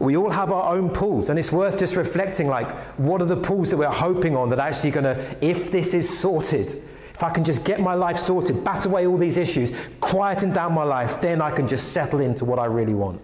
we 0.01 0.17
all 0.17 0.29
have 0.29 0.51
our 0.51 0.75
own 0.75 0.89
pools, 0.89 1.29
and 1.29 1.39
it's 1.39 1.51
worth 1.51 1.79
just 1.79 1.95
reflecting 1.95 2.47
like, 2.47 2.69
what 2.99 3.21
are 3.21 3.25
the 3.25 3.37
pools 3.37 3.69
that 3.69 3.77
we're 3.77 3.87
hoping 3.87 4.35
on 4.35 4.49
that 4.49 4.59
actually 4.59 4.91
going 4.91 5.05
to, 5.05 5.37
if 5.39 5.71
this 5.71 5.93
is 5.93 6.19
sorted, 6.19 6.83
if 7.13 7.23
I 7.23 7.29
can 7.29 7.45
just 7.45 7.63
get 7.63 7.79
my 7.79 7.93
life 7.93 8.17
sorted, 8.17 8.65
bat 8.65 8.85
away 8.85 9.07
all 9.07 9.17
these 9.17 9.37
issues, 9.37 9.71
quieten 10.01 10.51
down 10.51 10.73
my 10.73 10.83
life, 10.83 11.21
then 11.21 11.41
I 11.41 11.51
can 11.51 11.69
just 11.69 11.93
settle 11.93 12.19
into 12.19 12.43
what 12.43 12.59
I 12.59 12.65
really 12.65 12.93
want. 12.93 13.21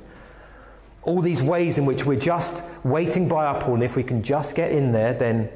All 1.03 1.20
these 1.20 1.44
ways 1.44 1.77
in 1.77 1.86
which 1.86 2.06
we're 2.06 2.18
just 2.18 2.63
waiting 2.86 3.27
by 3.27 3.46
our 3.46 3.62
pool, 3.62 3.74
and 3.74 3.84
if 3.84 3.98
we 3.98 4.03
can 4.03 4.24
just 4.24 4.56
get 4.56 4.72
in 4.72 4.94
there, 4.94 5.13
then. 5.13 5.50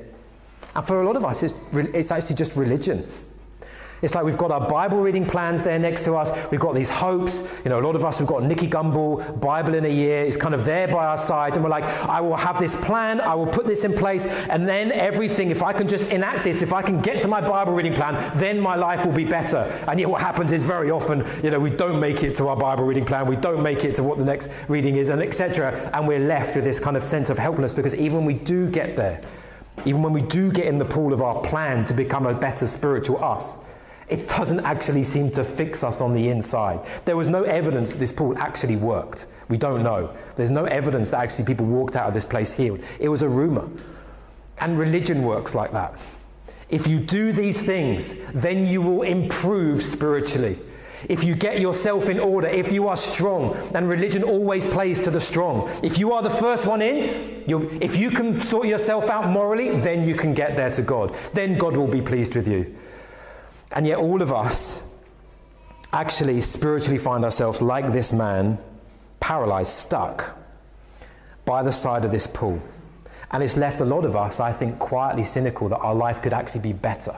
And 0.76 0.86
for 0.86 1.02
a 1.02 1.06
lot 1.06 1.16
of 1.16 1.24
us, 1.24 1.42
it's, 1.42 1.54
it's 1.74 2.12
actually 2.12 2.36
just 2.36 2.56
religion. 2.58 3.08
It's 4.02 4.14
like 4.14 4.24
we've 4.24 4.38
got 4.38 4.52
our 4.52 4.68
Bible 4.68 5.00
reading 5.00 5.26
plans 5.26 5.64
there 5.64 5.80
next 5.80 6.06
to 6.06 6.16
us. 6.16 6.32
We've 6.52 6.60
got 6.60 6.76
these 6.76 6.90
hopes. 6.90 7.44
You 7.64 7.70
know, 7.70 7.80
a 7.80 7.86
lot 7.86 7.96
of 7.96 8.06
us 8.06 8.20
have 8.20 8.28
got 8.28 8.44
Nicky 8.44 8.68
Gumbel, 8.68 9.40
Bible 9.40 9.74
in 9.74 9.86
a 9.86 9.90
year. 9.90 10.24
It's 10.24 10.38
kind 10.38 10.54
of 10.54 10.66
there 10.66 10.88
by 10.88 11.06
our 11.06 11.18
side. 11.18 11.56
And 11.56 11.64
we're 11.64 11.72
like, 11.72 11.84
I 11.84 12.22
will 12.22 12.36
have 12.36 12.60
this 12.60 12.76
plan. 12.76 13.20
I 13.20 13.34
will 13.34 13.48
put 13.48 13.66
this 13.66 13.84
in 13.84 13.94
place. 13.94 14.28
And 14.28 14.68
then 14.68 14.92
everything, 14.92 15.50
if 15.50 15.64
I 15.64 15.74
can 15.74 15.88
just 15.88 16.06
enact 16.10 16.44
this, 16.44 16.62
if 16.62 16.74
I 16.74 16.82
can 16.82 17.02
get 17.02 17.22
to 17.24 17.28
my 17.28 17.42
Bible 17.42 17.74
reading 17.74 17.94
plan, 17.94 18.38
then 18.38 18.60
my 18.60 18.76
life 18.76 19.06
will 19.06 19.14
be 19.14 19.26
better. 19.26 19.60
And 19.88 20.00
yet 20.00 20.10
what 20.10 20.22
happens 20.22 20.52
is 20.52 20.62
very 20.62 20.92
often, 20.92 21.26
you 21.44 21.50
know, 21.50 21.60
we 21.60 21.72
don't 21.72 22.00
make 22.00 22.24
it 22.24 22.36
to 22.36 22.48
our 22.50 22.56
Bible 22.56 22.84
reading 22.84 23.06
plan. 23.06 23.26
We 23.26 23.36
don't 23.36 23.64
make 23.64 23.84
it 23.84 23.96
to 23.96 24.04
what 24.04 24.18
the 24.18 24.26
next 24.26 24.52
reading 24.68 24.98
is 24.98 25.10
and 25.10 25.22
etc. 25.22 25.90
And 25.94 26.08
we're 26.08 26.20
left 26.20 26.56
with 26.56 26.64
this 26.64 26.80
kind 26.80 26.96
of 26.96 27.04
sense 27.04 27.30
of 27.30 27.40
helplessness 27.40 27.74
because 27.74 27.96
even 27.96 28.18
when 28.18 28.26
we 28.26 28.34
do 28.36 28.70
get 28.70 28.96
there, 28.96 29.22
even 29.86 30.02
when 30.02 30.14
we 30.14 30.22
do 30.22 30.52
get 30.52 30.66
in 30.66 30.78
the 30.78 30.86
pool 30.86 31.14
of 31.14 31.22
our 31.22 31.42
plan 31.42 31.86
to 31.86 31.94
become 31.94 32.26
a 32.26 32.34
better 32.34 32.68
spiritual 32.68 33.24
us, 33.24 33.58
it 34.10 34.28
doesn't 34.28 34.62
actually 34.62 35.04
seem 35.04 35.30
to 35.32 35.44
fix 35.44 35.84
us 35.84 36.00
on 36.00 36.14
the 36.14 36.30
inside. 36.30 36.80
There 37.06 37.18
was 37.18 37.28
no 37.28 37.44
evidence 37.44 37.92
that 37.92 37.98
this 37.98 38.12
pool 38.12 38.38
actually 38.38 38.78
worked. 38.78 39.26
We 39.50 39.58
don't 39.58 39.84
know. 39.84 40.16
There's 40.36 40.52
no 40.52 40.66
evidence 40.66 41.10
that 41.10 41.20
actually 41.20 41.46
people 41.46 41.66
walked 41.66 41.98
out 41.98 42.08
of 42.08 42.14
this 42.14 42.26
place 42.26 42.52
healed. 42.52 42.82
It 43.00 43.10
was 43.10 43.22
a 43.22 43.30
rumor. 43.30 43.68
And 44.60 44.80
religion 44.80 45.24
works 45.24 45.54
like 45.54 45.72
that. 45.72 46.00
If 46.70 46.88
you 46.88 47.00
do 47.00 47.32
these 47.32 47.62
things, 47.62 48.16
then 48.34 48.66
you 48.66 48.82
will 48.82 49.04
improve 49.04 49.84
spiritually. 49.84 50.60
If 51.08 51.24
you 51.24 51.36
get 51.36 51.60
yourself 51.60 52.10
in 52.10 52.20
order, 52.20 52.48
if 52.48 52.74
you 52.74 52.88
are 52.88 52.98
strong, 52.98 53.56
and 53.76 53.88
religion 53.88 54.24
always 54.24 54.66
plays 54.66 55.00
to 55.02 55.12
the 55.12 55.20
strong. 55.20 55.70
If 55.84 56.00
you 56.00 56.12
are 56.14 56.24
the 56.24 56.30
first 56.30 56.66
one 56.66 56.82
in, 56.82 57.44
if 57.82 57.98
you 57.98 58.10
can 58.10 58.42
sort 58.42 58.68
yourself 58.68 59.10
out 59.10 59.30
morally, 59.30 59.80
then 59.80 60.08
you 60.08 60.16
can 60.16 60.34
get 60.34 60.56
there 60.56 60.72
to 60.72 60.82
God. 60.82 61.16
Then 61.34 61.58
God 61.58 61.78
will 61.78 61.88
be 61.88 62.02
pleased 62.02 62.36
with 62.36 62.48
you. 62.48 62.76
And 63.72 63.86
yet, 63.86 63.98
all 63.98 64.22
of 64.22 64.32
us 64.32 64.84
actually 65.94 66.42
spiritually 66.42 66.98
find 66.98 67.24
ourselves 67.24 67.62
like 67.62 67.92
this 67.92 68.14
man, 68.14 68.58
paralyzed, 69.20 69.72
stuck 69.72 70.38
by 71.46 71.64
the 71.64 71.72
side 71.72 72.06
of 72.06 72.12
this 72.12 72.28
pool. 72.28 72.62
And 73.32 73.44
it's 73.44 73.58
left 73.58 73.82
a 73.82 73.86
lot 73.86 74.06
of 74.06 74.16
us, 74.16 74.40
I 74.40 74.52
think, 74.52 74.80
quietly 74.80 75.24
cynical 75.24 75.70
that 75.70 75.80
our 75.80 75.96
life 75.96 76.22
could 76.22 76.34
actually 76.34 76.62
be 76.62 76.74
better. 76.74 77.16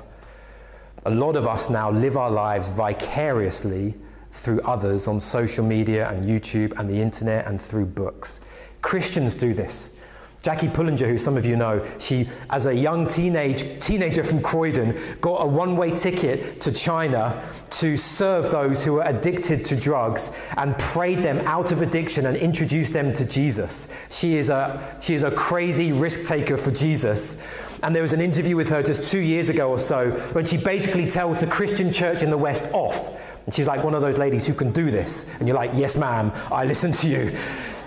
A 1.06 1.10
lot 1.10 1.36
of 1.36 1.48
us 1.48 1.70
now 1.70 1.92
live 1.92 2.18
our 2.18 2.32
lives 2.32 2.68
vicariously 2.68 3.96
through 4.32 4.62
others 4.62 5.08
on 5.08 5.20
social 5.20 5.66
media 5.66 6.10
and 6.10 6.26
YouTube 6.26 6.78
and 6.80 6.90
the 6.90 7.02
internet 7.02 7.48
and 7.48 7.62
through 7.62 7.86
books. 7.86 8.42
Christians 8.82 9.36
do 9.36 9.54
this. 9.54 9.98
Jackie 10.42 10.68
Pullinger, 10.68 11.08
who 11.08 11.18
some 11.18 11.36
of 11.36 11.46
you 11.46 11.58
know, 11.58 11.86
she, 12.00 12.30
as 12.50 12.66
a 12.66 12.74
young 12.74 13.06
teenage, 13.08 13.80
teenager 13.80 14.24
from 14.24 14.42
Croydon, 14.42 14.98
got 15.20 15.44
a 15.44 15.46
one 15.46 15.76
way 15.76 15.92
ticket 15.92 16.62
to 16.62 16.72
China 16.72 17.44
to 17.72 17.98
serve 17.98 18.50
those 18.50 18.84
who 18.84 18.94
were 18.94 19.04
addicted 19.04 19.66
to 19.66 19.76
drugs 19.76 20.32
and 20.56 20.78
prayed 20.78 21.24
them 21.24 21.40
out 21.40 21.74
of 21.74 21.82
addiction 21.82 22.26
and 22.26 22.38
introduced 22.38 22.94
them 22.94 23.12
to 23.14 23.26
Jesus. 23.26 23.90
She 24.10 24.38
is 24.38 24.50
a, 24.50 24.98
she 25.02 25.14
is 25.14 25.24
a 25.24 25.32
crazy 25.32 25.92
risk 25.92 26.26
taker 26.26 26.56
for 26.56 26.72
Jesus. 26.72 27.38
And 27.84 27.94
there 27.94 28.02
was 28.02 28.14
an 28.14 28.22
interview 28.22 28.56
with 28.56 28.70
her 28.70 28.82
just 28.82 29.12
two 29.12 29.20
years 29.20 29.50
ago 29.50 29.70
or 29.70 29.80
so 29.80 30.12
when 30.32 30.46
she 30.46 30.56
basically 30.56 31.08
tells 31.08 31.40
the 31.40 31.48
Christian 31.48 31.92
church 31.92 32.24
in 32.24 32.30
the 32.30 32.38
West 32.38 32.66
off. 32.74 33.20
And 33.46 33.54
she's 33.54 33.68
like 33.68 33.84
one 33.84 33.96
of 33.96 34.02
those 34.02 34.18
ladies 34.18 34.46
who 34.46 34.54
can 34.54 34.72
do 34.72 34.92
this. 34.92 35.26
And 35.40 35.48
you're 35.48 35.58
like, 35.58 35.72
yes, 35.74 35.98
ma'am, 35.98 36.32
I 36.52 36.66
listen 36.66 36.92
to 36.92 37.10
you. 37.10 37.38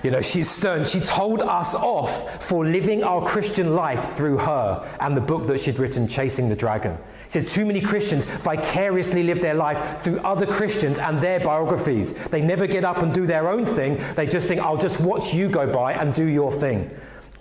You 0.03 0.11
know, 0.11 0.21
she's 0.21 0.51
stern. 0.51 0.85
She 0.85 1.01
told 1.01 1.41
us 1.41 1.75
off 1.75 2.45
for 2.45 2.67
living 2.67 3.05
our 3.05 3.25
Christian 3.25 3.75
life 3.75 4.15
through 4.15 4.39
her 4.39 4.97
and 5.01 5.17
the 5.17 5.21
book 5.21 5.47
that 5.47 5.61
she'd 5.61 5.79
written, 5.79 6.09
Chasing 6.09 6.49
the 6.49 6.57
Dragon. 6.57 6.99
She 7.29 7.41
said 7.41 7.49
too 7.49 7.65
many 7.65 7.81
Christians 7.81 8.25
vicariously 8.25 9.23
live 9.23 9.41
their 9.41 9.55
life 9.55 10.03
through 10.03 10.19
other 10.19 10.45
Christians 10.45 10.99
and 10.99 11.21
their 11.21 11.41
biographies. 11.41 12.13
They 12.13 12.43
never 12.43 12.67
get 12.67 12.85
up 12.85 13.03
and 13.03 13.15
do 13.15 13.27
their 13.27 13.49
own 13.49 13.65
thing. 13.65 14.03
They 14.17 14.27
just 14.27 14.49
think, 14.49 14.61
I'll 14.61 14.77
just 14.77 15.01
watch 15.01 15.33
you 15.33 15.49
go 15.49 15.73
by 15.73 15.95
and 15.95 16.13
do 16.13 16.25
your 16.25 16.51
thing. 16.51 16.91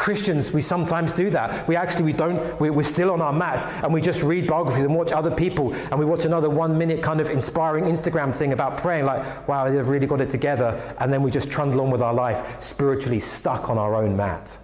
Christians, 0.02 0.52
we 0.52 0.62
sometimes 0.62 1.12
do 1.12 1.30
that. 1.30 1.68
We 1.68 1.76
actually, 1.76 2.06
we 2.06 2.14
don't, 2.14 2.60
we're 2.60 2.82
still 2.82 3.12
on 3.12 3.22
our 3.22 3.32
mats 3.32 3.68
and 3.84 3.94
we 3.94 4.02
just 4.02 4.24
read 4.24 4.48
biographies 4.48 4.84
and 4.84 4.96
watch 4.96 5.12
other 5.12 5.30
people 5.30 5.76
and 5.76 6.00
we 6.00 6.06
watch 6.06 6.26
another 6.26 6.50
one 6.50 6.76
minute 6.76 7.04
kind 7.04 7.22
of 7.22 7.30
inspiring 7.30 7.84
Instagram 7.84 8.34
thing 8.34 8.52
about 8.52 8.80
praying, 8.80 9.06
like, 9.06 9.48
wow, 9.48 9.70
they've 9.70 9.88
really 9.88 10.08
got 10.08 10.20
it 10.20 10.32
together. 10.32 10.96
And 11.00 11.14
then 11.14 11.22
we 11.22 11.30
just 11.30 11.52
trundle 11.52 11.82
on 11.82 11.92
with 11.92 12.02
our 12.02 12.16
life, 12.16 12.64
spiritually 12.64 13.20
stuck 13.20 13.70
on 13.70 13.78
our 13.78 13.94
own 13.94 14.18
mat. 14.18 14.58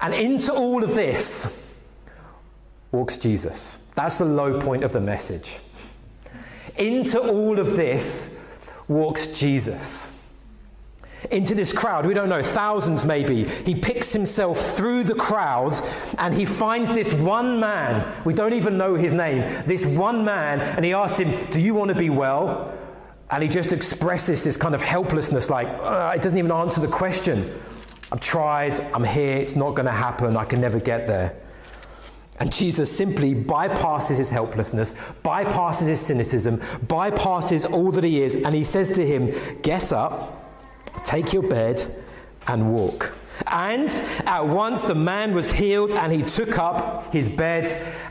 And 0.00 0.14
into 0.14 0.52
all 0.52 0.84
of 0.84 0.94
this 0.94 1.68
walks 2.92 3.18
Jesus. 3.18 3.88
That's 3.96 4.18
the 4.18 4.24
low 4.24 4.60
point 4.60 4.84
of 4.84 4.92
the 4.92 5.00
message. 5.00 5.58
Into 6.76 7.18
all 7.18 7.58
of 7.58 7.74
this 7.74 8.40
walks 8.86 9.26
Jesus 9.26 10.19
into 11.30 11.54
this 11.54 11.72
crowd. 11.72 12.06
We 12.06 12.14
don't 12.14 12.28
know, 12.28 12.42
thousands 12.42 13.04
maybe. 13.04 13.44
He 13.44 13.74
picks 13.74 14.12
himself 14.12 14.76
through 14.76 15.04
the 15.04 15.14
crowd 15.14 15.80
and 16.18 16.34
he 16.34 16.44
finds 16.44 16.90
this 16.90 17.12
one 17.12 17.60
man. 17.60 18.12
We 18.24 18.34
don't 18.34 18.54
even 18.54 18.78
know 18.78 18.94
his 18.94 19.12
name. 19.12 19.40
This 19.66 19.84
one 19.84 20.24
man, 20.24 20.60
and 20.60 20.84
he 20.84 20.92
asks 20.92 21.18
him, 21.18 21.50
Do 21.50 21.60
you 21.60 21.74
want 21.74 21.90
to 21.90 21.94
be 21.94 22.10
well? 22.10 22.74
And 23.30 23.42
he 23.42 23.48
just 23.48 23.72
expresses 23.72 24.42
this 24.42 24.56
kind 24.56 24.74
of 24.74 24.82
helplessness, 24.82 25.50
like, 25.50 25.68
uh, 25.68 26.12
it 26.16 26.22
doesn't 26.22 26.38
even 26.38 26.50
answer 26.50 26.80
the 26.80 26.88
question. 26.88 27.52
I've 28.10 28.20
tried, 28.20 28.80
I'm 28.92 29.04
here, 29.04 29.36
it's 29.36 29.54
not 29.54 29.76
going 29.76 29.86
to 29.86 29.92
happen, 29.92 30.36
I 30.36 30.44
can 30.44 30.60
never 30.60 30.80
get 30.80 31.06
there. 31.06 31.36
And 32.40 32.50
Jesus 32.50 32.94
simply 32.94 33.34
bypasses 33.34 34.16
his 34.16 34.30
helplessness, 34.30 34.94
bypasses 35.22 35.86
his 35.86 36.00
cynicism, 36.00 36.56
bypasses 36.86 37.70
all 37.70 37.92
that 37.92 38.02
he 38.02 38.22
is, 38.22 38.34
and 38.34 38.54
he 38.54 38.64
says 38.64 38.90
to 38.92 39.06
him, 39.06 39.30
Get 39.62 39.92
up 39.92 40.39
Take 41.04 41.32
your 41.32 41.42
bed 41.42 41.84
and 42.46 42.74
walk. 42.74 43.14
And 43.46 43.88
at 44.26 44.46
once 44.46 44.82
the 44.82 44.94
man 44.94 45.34
was 45.34 45.52
healed 45.52 45.94
and 45.94 46.12
he 46.12 46.22
took 46.22 46.58
up 46.58 47.12
his 47.12 47.28
bed 47.28 47.66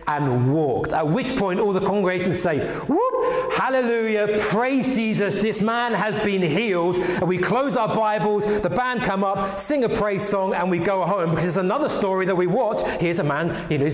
and 0.08 0.52
walked. 0.52 0.92
At 0.92 1.08
which 1.08 1.36
point 1.36 1.60
all 1.60 1.72
the 1.72 1.86
congregation 1.86 2.34
say, 2.34 2.68
Whoop, 2.86 3.54
hallelujah, 3.54 4.40
praise 4.40 4.96
Jesus, 4.96 5.36
this 5.36 5.62
man 5.62 5.94
has 5.94 6.18
been 6.20 6.42
healed. 6.42 6.98
And 7.00 7.28
we 7.28 7.38
close 7.38 7.78
our 7.78 7.94
Bibles, 7.94 8.46
the 8.62 8.70
band 8.70 9.04
come 9.04 9.24
up, 9.24 9.60
sing 9.60 9.84
a 9.84 9.90
praise 9.90 10.28
song, 10.28 10.54
and 10.54 10.72
we 10.72 10.80
go 10.80 11.06
home 11.06 11.30
because 11.30 11.46
it's 11.46 11.58
another 11.58 11.90
story 11.90 12.26
that 12.26 12.36
we 12.36 12.48
watch. 12.48 12.82
Here's 13.00 13.20
a 13.20 13.24
man, 13.24 13.72
you 13.72 13.78
know, 13.78 13.90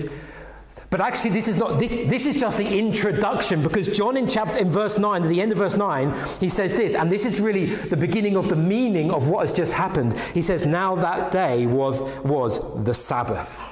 but 0.88 1.00
actually, 1.00 1.30
this 1.30 1.48
is 1.48 1.56
not 1.56 1.80
this, 1.80 1.90
this 1.90 2.26
is 2.26 2.40
just 2.40 2.58
the 2.58 2.78
introduction 2.78 3.62
because 3.62 3.88
John 3.88 4.16
in 4.16 4.28
chapter 4.28 4.58
in 4.58 4.70
verse 4.70 4.98
9, 4.98 5.24
at 5.24 5.28
the 5.28 5.40
end 5.40 5.52
of 5.52 5.58
verse 5.58 5.76
9, 5.76 6.14
he 6.38 6.48
says 6.48 6.74
this, 6.74 6.94
and 6.94 7.10
this 7.10 7.26
is 7.26 7.40
really 7.40 7.74
the 7.74 7.96
beginning 7.96 8.36
of 8.36 8.48
the 8.48 8.56
meaning 8.56 9.10
of 9.10 9.28
what 9.28 9.40
has 9.40 9.52
just 9.52 9.72
happened. 9.72 10.16
He 10.32 10.42
says, 10.42 10.64
Now 10.64 10.94
that 10.96 11.32
day 11.32 11.66
was 11.66 12.02
was 12.22 12.60
the 12.84 12.94
Sabbath. 12.94 13.62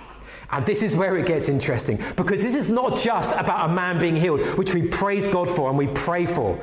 And 0.50 0.64
this 0.66 0.82
is 0.82 0.94
where 0.94 1.16
it 1.16 1.26
gets 1.26 1.48
interesting 1.48 1.98
because 2.16 2.42
this 2.42 2.54
is 2.54 2.68
not 2.68 2.96
just 2.96 3.32
about 3.32 3.70
a 3.70 3.72
man 3.72 3.98
being 3.98 4.16
healed, 4.16 4.40
which 4.58 4.74
we 4.74 4.82
praise 4.82 5.26
God 5.26 5.50
for 5.50 5.68
and 5.68 5.78
we 5.78 5.88
pray 5.88 6.26
for. 6.26 6.60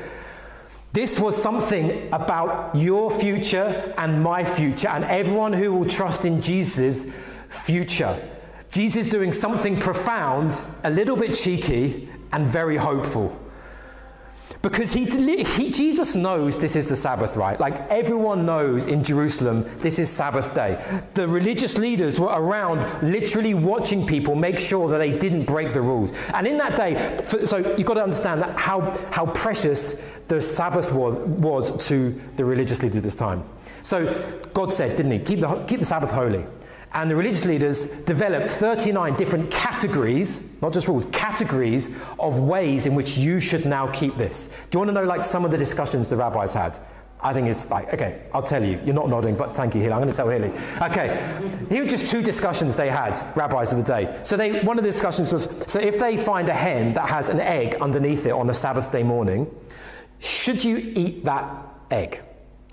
This 0.94 1.20
was 1.20 1.42
something 1.42 2.10
about 2.14 2.76
your 2.76 3.10
future 3.12 3.94
and 3.98 4.22
my 4.22 4.44
future, 4.44 4.90
and 4.90 5.06
everyone 5.06 5.54
who 5.54 5.74
will 5.74 5.86
trust 5.86 6.26
in 6.26 6.42
Jesus' 6.42 7.08
future. 7.50 8.18
Jesus 8.72 9.08
doing 9.08 9.32
something 9.32 9.80
profound, 9.80 10.62
a 10.84 10.90
little 10.90 11.16
bit 11.16 11.34
cheeky, 11.34 12.10
and 12.32 12.48
very 12.48 12.78
hopeful. 12.78 13.38
Because 14.62 14.94
he, 14.94 15.06
he, 15.44 15.72
Jesus 15.72 16.14
knows 16.14 16.60
this 16.60 16.76
is 16.76 16.88
the 16.88 16.96
Sabbath, 16.96 17.36
right? 17.36 17.60
Like 17.60 17.80
everyone 17.90 18.46
knows 18.46 18.86
in 18.86 19.04
Jerusalem, 19.04 19.66
this 19.80 19.98
is 19.98 20.08
Sabbath 20.08 20.54
day. 20.54 20.80
The 21.16 21.28
religious 21.28 21.80
leaders 21.80 22.20
were 22.20 22.28
around 22.28 22.80
literally 23.02 23.56
watching 23.56 24.06
people 24.06 24.36
make 24.36 24.60
sure 24.60 24.88
that 24.90 25.00
they 25.00 25.18
didn't 25.18 25.46
break 25.46 25.74
the 25.74 25.82
rules. 25.82 26.14
And 26.34 26.46
in 26.46 26.60
that 26.60 26.76
day, 26.76 27.18
so 27.44 27.58
you've 27.58 27.88
got 27.88 27.96
to 27.96 28.04
understand 28.04 28.44
how, 28.56 28.96
how 29.12 29.26
precious 29.28 29.94
the 30.28 30.40
Sabbath 30.40 30.94
was, 30.94 31.18
was 31.18 31.88
to 31.88 32.22
the 32.36 32.46
religious 32.46 32.84
leaders 32.84 32.98
at 32.98 33.04
this 33.04 33.16
time. 33.16 33.44
So 33.82 34.14
God 34.54 34.72
said, 34.72 34.96
didn't 34.96 35.12
he? 35.12 35.20
Keep 35.20 35.40
the, 35.40 35.56
keep 35.68 35.80
the 35.80 35.86
Sabbath 35.86 36.12
holy. 36.12 36.46
And 36.94 37.10
the 37.10 37.16
religious 37.16 37.46
leaders 37.46 37.88
developed 38.04 38.48
39 38.48 39.16
different 39.16 39.50
categories, 39.50 40.62
not 40.62 40.74
just 40.74 40.88
rules, 40.90 41.06
categories 41.12 41.90
of 42.20 42.40
ways 42.40 42.86
in 42.86 42.96
which 42.96 43.18
you 43.18 43.40
should 43.40 43.66
now 43.66 43.88
keep 43.88 44.18
this. 44.18 44.48
Do 44.70 44.76
you 44.76 44.80
want 44.80 44.90
to 44.90 44.94
know 44.94 45.06
like 45.06 45.24
some 45.24 45.46
of 45.46 45.52
the 45.52 45.58
discussions 45.58 46.10
the 46.10 46.18
rabbis 46.18 46.54
had? 46.54 46.80
I 47.24 47.34
think 47.34 47.48
it's 47.48 47.70
like, 47.70 47.94
okay, 47.94 48.24
I'll 48.34 48.42
tell 48.42 48.64
you. 48.64 48.82
You're 48.84 48.96
not 48.96 49.08
nodding, 49.08 49.36
but 49.36 49.56
thank 49.56 49.76
you, 49.76 49.82
Hilly. 49.82 49.94
I'm 49.94 50.00
going 50.00 50.10
to 50.10 50.16
tell 50.16 50.28
Hilly. 50.28 50.52
Okay, 50.82 51.66
here 51.70 51.84
are 51.84 51.88
just 51.88 52.08
two 52.08 52.22
discussions 52.24 52.76
they 52.76 52.90
had, 52.90 53.22
rabbis 53.38 53.72
of 53.72 53.78
the 53.78 53.86
day. 53.86 54.20
So 54.24 54.36
they, 54.36 54.62
one 54.64 54.78
of 54.78 54.84
the 54.84 54.90
discussions 54.90 55.32
was, 55.32 55.48
so 55.68 55.80
if 55.80 56.00
they 56.00 56.18
find 56.18 56.50
a 56.50 56.54
hen 56.54 56.96
that 56.96 57.08
has 57.08 57.30
an 57.30 57.40
egg 57.40 57.76
underneath 57.76 58.26
it 58.26 58.32
on 58.32 58.50
a 58.50 58.54
Sabbath 58.54 58.92
day 58.92 59.04
morning, 59.04 59.50
should 60.20 60.64
you 60.64 60.78
eat 60.78 61.24
that 61.26 61.68
egg? 61.92 62.22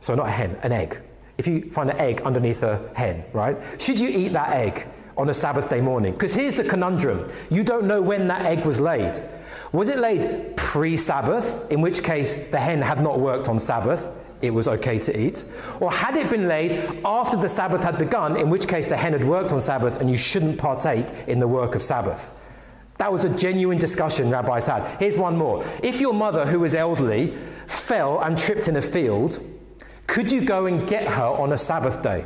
So 0.00 0.14
not 0.14 0.28
a 0.28 0.32
hen, 0.32 0.58
an 0.62 0.72
egg 0.72 1.02
if 1.38 1.47
you 1.47 1.71
find 1.71 1.90
an 1.90 1.97
egg 1.99 2.21
underneath 2.23 2.62
a 2.64 2.90
hen, 2.95 3.25
right? 3.33 3.57
Should 3.78 3.99
you 4.00 4.09
eat 4.09 4.33
that 4.33 4.50
egg 4.50 4.87
on 5.16 5.30
a 5.30 5.35
Sabbath 5.35 5.68
day 5.71 5.80
morning? 5.80 6.12
Because 6.12 6.35
here's 6.35 6.54
the 6.54 6.64
conundrum 6.64 7.30
you 7.49 7.62
don't 7.62 7.87
know 7.87 8.02
when 8.02 8.26
that 8.28 8.45
egg 8.45 8.66
was 8.66 8.80
laid. 8.80 9.23
Was 9.73 9.88
it 9.88 9.99
laid 9.99 10.57
pre 10.57 10.97
Sabbath, 10.97 11.71
in 11.71 11.80
which 11.80 12.02
case 12.02 12.35
the 12.50 12.59
hen 12.59 12.83
had 12.83 13.00
not 13.02 13.21
worked 13.21 13.49
on 13.49 13.59
Sabbath? 13.59 14.11
It 14.40 14.50
was 14.50 14.68
okay 14.68 14.99
to 15.00 15.18
eat. 15.18 15.45
Or 15.80 15.90
had 15.92 16.16
it 16.16 16.30
been 16.30 16.49
laid 16.49 17.02
after 17.04 17.37
the 17.37 17.49
Sabbath 17.49 17.83
had 17.83 17.99
begun, 17.99 18.37
in 18.37 18.50
which 18.50 18.68
case 18.68 18.87
the 18.87 18.97
hen 18.97 19.12
had 19.12 19.25
worked 19.25 19.52
on 19.52 19.61
Sabbath 19.61 20.00
and 20.00 20.09
you 20.11 20.16
shouldn't 20.16 20.59
partake 20.59 21.07
in 21.26 21.40
the 21.40 21.49
work 21.49 21.75
of 21.75 21.83
Sabbath? 21.83 22.35
That 22.99 23.12
was 23.12 23.25
a 23.25 23.28
genuine 23.28 23.78
discussion 23.78 24.30
rabbis 24.30 24.66
had. 24.66 24.85
Here's 24.99 25.16
one 25.16 25.37
more. 25.37 25.64
If 25.83 26.00
your 26.00 26.14
mother, 26.14 26.47
who 26.47 26.61
was 26.61 26.75
elderly, 26.75 27.37
fell 27.66 28.21
and 28.21 28.37
tripped 28.38 28.68
in 28.68 28.76
a 28.76 28.83
field, 28.83 29.40
could 30.08 30.32
you 30.32 30.40
go 30.40 30.66
and 30.66 30.88
get 30.88 31.06
her 31.06 31.22
on 31.22 31.52
a 31.52 31.58
Sabbath 31.58 32.02
day? 32.02 32.24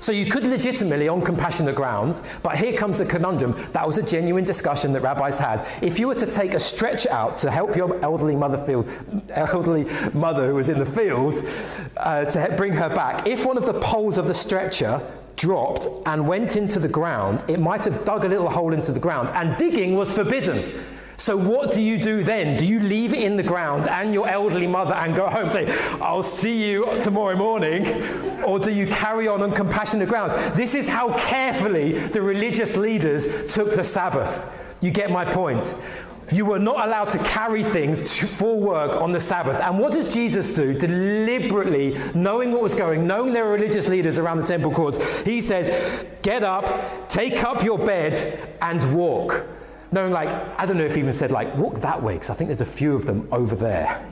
So 0.00 0.12
you 0.12 0.30
could 0.30 0.46
legitimately, 0.46 1.08
on 1.08 1.22
compassionate 1.22 1.74
grounds, 1.74 2.22
but 2.42 2.56
here 2.56 2.76
comes 2.76 2.98
the 2.98 3.06
conundrum. 3.06 3.54
That 3.72 3.86
was 3.86 3.98
a 3.98 4.02
genuine 4.02 4.44
discussion 4.44 4.92
that 4.92 5.00
rabbis 5.00 5.38
had. 5.38 5.66
If 5.82 5.98
you 5.98 6.06
were 6.06 6.14
to 6.16 6.26
take 6.26 6.54
a 6.54 6.60
stretch 6.60 7.06
out 7.06 7.38
to 7.38 7.50
help 7.50 7.76
your 7.76 8.00
elderly 8.04 8.36
mother, 8.36 8.58
field, 8.58 8.88
elderly 9.30 9.84
mother 10.12 10.48
who 10.48 10.54
was 10.54 10.68
in 10.68 10.78
the 10.78 10.86
field 10.86 11.42
uh, 11.96 12.26
to 12.26 12.54
bring 12.56 12.72
her 12.74 12.88
back, 12.88 13.26
if 13.26 13.46
one 13.46 13.56
of 13.56 13.66
the 13.66 13.80
poles 13.80 14.18
of 14.18 14.26
the 14.26 14.34
stretcher 14.34 15.00
dropped 15.36 15.88
and 16.06 16.28
went 16.28 16.56
into 16.56 16.78
the 16.78 16.88
ground, 16.88 17.42
it 17.48 17.58
might 17.58 17.84
have 17.84 18.04
dug 18.04 18.24
a 18.24 18.28
little 18.28 18.50
hole 18.50 18.72
into 18.72 18.92
the 18.92 19.00
ground, 19.00 19.30
and 19.34 19.56
digging 19.56 19.94
was 19.94 20.12
forbidden. 20.12 20.84
So, 21.22 21.36
what 21.36 21.70
do 21.70 21.80
you 21.80 21.98
do 21.98 22.24
then? 22.24 22.56
Do 22.56 22.66
you 22.66 22.80
leave 22.80 23.14
it 23.14 23.22
in 23.22 23.36
the 23.36 23.44
ground 23.44 23.86
and 23.86 24.12
your 24.12 24.28
elderly 24.28 24.66
mother 24.66 24.94
and 24.94 25.14
go 25.14 25.28
home 25.30 25.42
and 25.42 25.52
say, 25.52 25.72
I'll 26.00 26.24
see 26.24 26.68
you 26.68 26.84
tomorrow 26.98 27.36
morning? 27.36 27.86
Or 28.42 28.58
do 28.58 28.72
you 28.72 28.88
carry 28.88 29.28
on 29.28 29.40
on 29.40 29.52
compassionate 29.52 30.08
grounds? 30.08 30.34
This 30.56 30.74
is 30.74 30.88
how 30.88 31.16
carefully 31.16 31.92
the 32.08 32.20
religious 32.20 32.76
leaders 32.76 33.28
took 33.54 33.70
the 33.70 33.84
Sabbath. 33.84 34.48
You 34.80 34.90
get 34.90 35.12
my 35.12 35.24
point. 35.24 35.76
you 36.32 36.44
were 36.44 36.58
not 36.58 36.88
allowed 36.88 37.10
to 37.10 37.18
carry 37.18 37.62
things 37.62 38.16
to, 38.16 38.26
for 38.26 38.58
work 38.58 39.00
on 39.00 39.12
the 39.12 39.20
Sabbath. 39.20 39.60
And 39.60 39.78
what 39.78 39.92
does 39.92 40.12
Jesus 40.12 40.50
do? 40.50 40.76
Deliberately, 40.76 42.00
knowing 42.16 42.50
what 42.50 42.62
was 42.62 42.74
going, 42.74 43.06
knowing 43.06 43.32
there 43.32 43.44
were 43.44 43.52
religious 43.52 43.86
leaders 43.86 44.18
around 44.18 44.38
the 44.38 44.46
temple 44.46 44.72
courts, 44.72 44.98
he 45.20 45.40
says, 45.40 46.04
Get 46.22 46.42
up, 46.42 47.08
take 47.08 47.44
up 47.44 47.62
your 47.62 47.78
bed, 47.78 48.56
and 48.60 48.92
walk. 48.92 49.46
Knowing, 49.92 50.10
like, 50.10 50.32
I 50.58 50.64
don't 50.64 50.78
know 50.78 50.84
if 50.84 50.94
he 50.94 51.00
even 51.00 51.12
said, 51.12 51.30
like, 51.30 51.54
walk 51.54 51.80
that 51.80 52.02
way, 52.02 52.14
because 52.14 52.30
I 52.30 52.34
think 52.34 52.48
there's 52.48 52.62
a 52.62 52.66
few 52.66 52.94
of 52.94 53.04
them 53.04 53.28
over 53.30 53.54
there. 53.54 54.04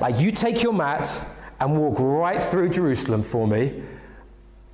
like, 0.00 0.18
you 0.18 0.32
take 0.32 0.62
your 0.62 0.72
mat 0.72 1.20
and 1.60 1.78
walk 1.78 1.98
right 2.00 2.42
through 2.42 2.70
Jerusalem 2.70 3.22
for 3.22 3.46
me. 3.46 3.82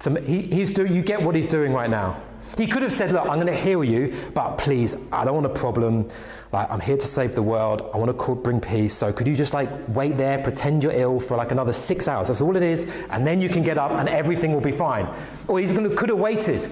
To, 0.00 0.21
he, 0.23 0.43
he's 0.43 0.71
do, 0.71 0.87
you 0.87 1.02
get 1.02 1.21
what 1.21 1.35
he's 1.35 1.47
doing 1.47 1.75
right 1.75 1.90
now. 1.90 2.23
He 2.57 2.67
could 2.67 2.83
have 2.83 2.93
said, 2.93 3.12
Look, 3.12 3.23
I'm 3.28 3.35
going 3.35 3.49
to 3.49 3.55
heal 3.55 3.85
you, 3.85 4.14
but 4.33 4.57
please, 4.57 4.97
I 5.12 5.25
don't 5.25 5.35
want 5.35 5.47
a 5.47 5.50
problem. 5.50 6.09
Like, 6.50 6.71
I'm 6.71 6.81
here 6.81 6.97
to 6.97 7.07
save 7.07 7.35
the 7.35 7.43
world. 7.43 7.90
I 7.93 7.99
want 7.99 8.09
to 8.09 8.14
call, 8.14 8.35
bring 8.35 8.61
peace. 8.61 8.95
So 8.95 9.12
could 9.12 9.26
you 9.26 9.37
just 9.37 9.52
like 9.52 9.69
wait 9.88 10.17
there, 10.17 10.38
pretend 10.38 10.83
you're 10.83 10.93
ill 10.93 11.21
for 11.21 11.37
like 11.37 11.52
another 11.52 11.75
six 11.75 12.09
hours? 12.09 12.28
That's 12.28 12.40
all 12.40 12.57
it 12.57 12.62
is. 12.62 12.87
And 13.11 13.26
then 13.26 13.43
you 13.43 13.50
can 13.50 13.62
get 13.62 13.76
up 13.76 13.93
and 13.93 14.09
everything 14.09 14.55
will 14.55 14.62
be 14.62 14.73
fine. 14.73 15.07
Or 15.47 15.61
he 15.61 15.67
could 15.67 16.09
have 16.09 16.19
waited. 16.19 16.69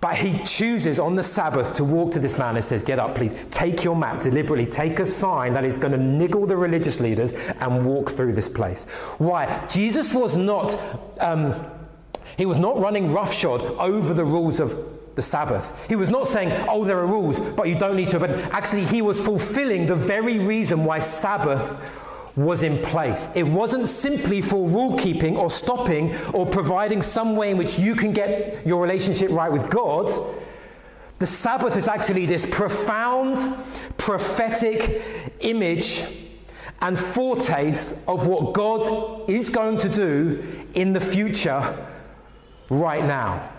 But 0.00 0.16
he 0.16 0.38
chooses 0.44 1.00
on 1.00 1.16
the 1.16 1.22
Sabbath 1.22 1.74
to 1.74 1.84
walk 1.84 2.12
to 2.12 2.20
this 2.20 2.38
man 2.38 2.54
and 2.54 2.64
says, 2.64 2.82
Get 2.82 2.98
up, 2.98 3.16
please. 3.16 3.34
Take 3.50 3.82
your 3.82 3.96
mat 3.96 4.20
deliberately. 4.20 4.66
Take 4.66 5.00
a 5.00 5.04
sign 5.04 5.54
that 5.54 5.64
is 5.64 5.76
going 5.76 5.92
to 5.92 5.98
niggle 5.98 6.46
the 6.46 6.56
religious 6.56 7.00
leaders 7.00 7.32
and 7.32 7.84
walk 7.84 8.10
through 8.10 8.34
this 8.34 8.48
place. 8.48 8.84
Why? 9.18 9.66
Jesus 9.66 10.14
was 10.14 10.36
not. 10.36 10.78
Um, 11.20 11.52
he 12.36 12.46
was 12.46 12.58
not 12.58 12.78
running 12.78 13.12
roughshod 13.12 13.60
over 13.62 14.14
the 14.14 14.24
rules 14.24 14.60
of 14.60 14.78
the 15.16 15.22
Sabbath. 15.22 15.76
He 15.88 15.96
was 15.96 16.08
not 16.08 16.28
saying, 16.28 16.52
oh, 16.68 16.84
there 16.84 17.00
are 17.00 17.06
rules, 17.06 17.40
but 17.40 17.66
you 17.68 17.74
don't 17.74 17.96
need 17.96 18.10
to. 18.10 18.20
But 18.20 18.30
actually, 18.30 18.84
he 18.84 19.02
was 19.02 19.20
fulfilling 19.20 19.88
the 19.88 19.96
very 19.96 20.38
reason 20.38 20.84
why 20.84 21.00
Sabbath 21.00 21.76
was 22.38 22.62
in 22.62 22.78
place. 22.78 23.28
It 23.34 23.42
wasn't 23.42 23.88
simply 23.88 24.40
for 24.40 24.68
rule 24.68 24.96
keeping 24.96 25.36
or 25.36 25.50
stopping 25.50 26.14
or 26.28 26.46
providing 26.46 27.02
some 27.02 27.34
way 27.34 27.50
in 27.50 27.58
which 27.58 27.78
you 27.78 27.96
can 27.96 28.12
get 28.12 28.64
your 28.64 28.80
relationship 28.80 29.30
right 29.30 29.50
with 29.50 29.68
God. 29.68 30.08
The 31.18 31.26
Sabbath 31.26 31.76
is 31.76 31.88
actually 31.88 32.26
this 32.26 32.46
profound 32.46 33.38
prophetic 33.96 35.02
image 35.40 36.04
and 36.80 36.96
foretaste 36.96 38.06
of 38.06 38.28
what 38.28 38.54
God 38.54 39.28
is 39.28 39.50
going 39.50 39.78
to 39.78 39.88
do 39.88 40.64
in 40.74 40.92
the 40.92 41.00
future 41.00 41.88
right 42.70 43.04
now. 43.04 43.50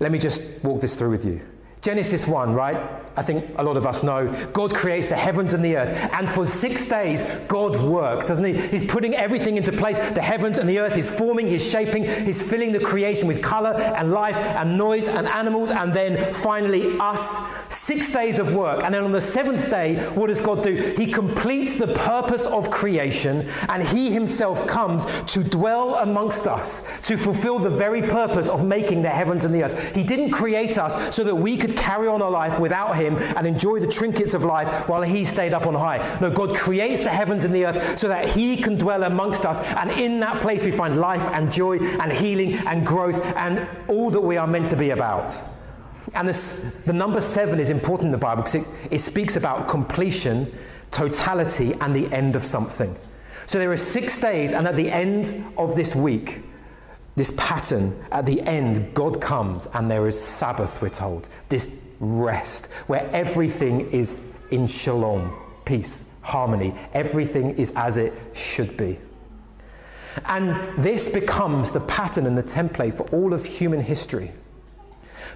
Let 0.00 0.10
me 0.10 0.18
just 0.18 0.42
walk 0.64 0.80
this 0.80 0.96
through 0.96 1.10
with 1.10 1.24
you. 1.24 1.40
Genesis 1.80 2.26
1, 2.26 2.54
right? 2.54 3.07
I 3.18 3.22
think 3.22 3.44
a 3.58 3.62
lot 3.64 3.76
of 3.76 3.84
us 3.84 4.04
know. 4.04 4.32
God 4.52 4.72
creates 4.72 5.08
the 5.08 5.16
heavens 5.16 5.52
and 5.52 5.64
the 5.64 5.76
earth. 5.76 6.10
And 6.12 6.28
for 6.30 6.46
six 6.46 6.86
days, 6.86 7.24
God 7.48 7.76
works, 7.76 8.26
doesn't 8.26 8.44
he? 8.44 8.56
He's 8.68 8.86
putting 8.88 9.14
everything 9.14 9.56
into 9.56 9.72
place. 9.72 9.98
The 9.98 10.22
heavens 10.22 10.56
and 10.56 10.68
the 10.68 10.78
earth, 10.78 10.94
He's 10.94 11.10
forming, 11.10 11.48
He's 11.48 11.68
shaping, 11.68 12.04
He's 12.24 12.40
filling 12.40 12.70
the 12.70 12.78
creation 12.78 13.26
with 13.26 13.42
color 13.42 13.74
and 13.74 14.12
life 14.12 14.36
and 14.36 14.78
noise 14.78 15.08
and 15.08 15.26
animals. 15.26 15.72
And 15.72 15.92
then 15.92 16.32
finally, 16.32 16.96
us. 17.00 17.40
Six 17.70 18.10
days 18.10 18.38
of 18.38 18.54
work. 18.54 18.84
And 18.84 18.94
then 18.94 19.04
on 19.04 19.12
the 19.12 19.20
seventh 19.20 19.68
day, 19.68 19.96
what 20.10 20.28
does 20.28 20.40
God 20.40 20.62
do? 20.62 20.94
He 20.96 21.12
completes 21.12 21.74
the 21.74 21.88
purpose 21.88 22.46
of 22.46 22.70
creation 22.70 23.50
and 23.68 23.82
He 23.82 24.10
Himself 24.12 24.66
comes 24.66 25.06
to 25.32 25.42
dwell 25.42 25.96
amongst 25.96 26.46
us, 26.46 26.84
to 27.02 27.16
fulfill 27.16 27.58
the 27.58 27.70
very 27.70 28.02
purpose 28.02 28.48
of 28.48 28.64
making 28.64 29.02
the 29.02 29.10
heavens 29.10 29.44
and 29.44 29.54
the 29.54 29.64
earth. 29.64 29.94
He 29.94 30.04
didn't 30.04 30.30
create 30.30 30.78
us 30.78 31.14
so 31.14 31.24
that 31.24 31.34
we 31.34 31.56
could 31.56 31.76
carry 31.76 32.08
on 32.08 32.22
our 32.22 32.30
life 32.30 32.58
without 32.58 32.96
Him 32.96 33.07
and 33.16 33.46
enjoy 33.46 33.80
the 33.80 33.86
trinkets 33.86 34.34
of 34.34 34.44
life 34.44 34.88
while 34.88 35.02
He 35.02 35.24
stayed 35.24 35.54
up 35.54 35.66
on 35.66 35.74
high. 35.74 36.18
No, 36.20 36.30
God 36.30 36.54
creates 36.54 37.00
the 37.00 37.10
heavens 37.10 37.44
and 37.44 37.54
the 37.54 37.66
earth 37.66 37.98
so 37.98 38.08
that 38.08 38.28
He 38.28 38.56
can 38.56 38.76
dwell 38.76 39.04
amongst 39.04 39.46
us. 39.46 39.60
And 39.60 39.90
in 39.92 40.20
that 40.20 40.40
place, 40.42 40.64
we 40.64 40.70
find 40.70 40.98
life 40.98 41.26
and 41.32 41.50
joy 41.50 41.78
and 41.78 42.12
healing 42.12 42.54
and 42.54 42.86
growth 42.86 43.20
and 43.36 43.66
all 43.88 44.10
that 44.10 44.20
we 44.20 44.36
are 44.36 44.46
meant 44.46 44.68
to 44.70 44.76
be 44.76 44.90
about. 44.90 45.40
And 46.14 46.28
this, 46.28 46.74
the 46.86 46.92
number 46.92 47.20
seven 47.20 47.60
is 47.60 47.70
important 47.70 48.06
in 48.06 48.12
the 48.12 48.18
Bible 48.18 48.42
because 48.42 48.54
it, 48.56 48.66
it 48.90 48.98
speaks 48.98 49.36
about 49.36 49.68
completion, 49.68 50.52
totality, 50.90 51.74
and 51.80 51.94
the 51.94 52.12
end 52.14 52.34
of 52.36 52.44
something. 52.44 52.96
So 53.46 53.58
there 53.58 53.72
are 53.72 53.76
six 53.78 54.18
days, 54.18 54.52
and 54.52 54.66
at 54.66 54.76
the 54.76 54.90
end 54.90 55.52
of 55.56 55.74
this 55.74 55.94
week, 55.94 56.42
this 57.16 57.32
pattern, 57.36 57.98
at 58.12 58.26
the 58.26 58.40
end, 58.42 58.94
God 58.94 59.20
comes 59.20 59.66
and 59.74 59.90
there 59.90 60.06
is 60.06 60.18
Sabbath, 60.18 60.80
we're 60.80 60.88
told. 60.88 61.28
This 61.48 61.76
rest 62.00 62.66
where 62.86 63.08
everything 63.12 63.90
is 63.90 64.18
in 64.50 64.66
shalom, 64.66 65.34
peace, 65.64 66.04
harmony. 66.22 66.74
Everything 66.92 67.56
is 67.56 67.72
as 67.76 67.96
it 67.96 68.12
should 68.34 68.76
be. 68.76 68.98
And 70.26 70.82
this 70.82 71.08
becomes 71.08 71.70
the 71.70 71.80
pattern 71.80 72.26
and 72.26 72.36
the 72.36 72.42
template 72.42 72.94
for 72.94 73.04
all 73.10 73.32
of 73.32 73.44
human 73.44 73.80
history. 73.80 74.32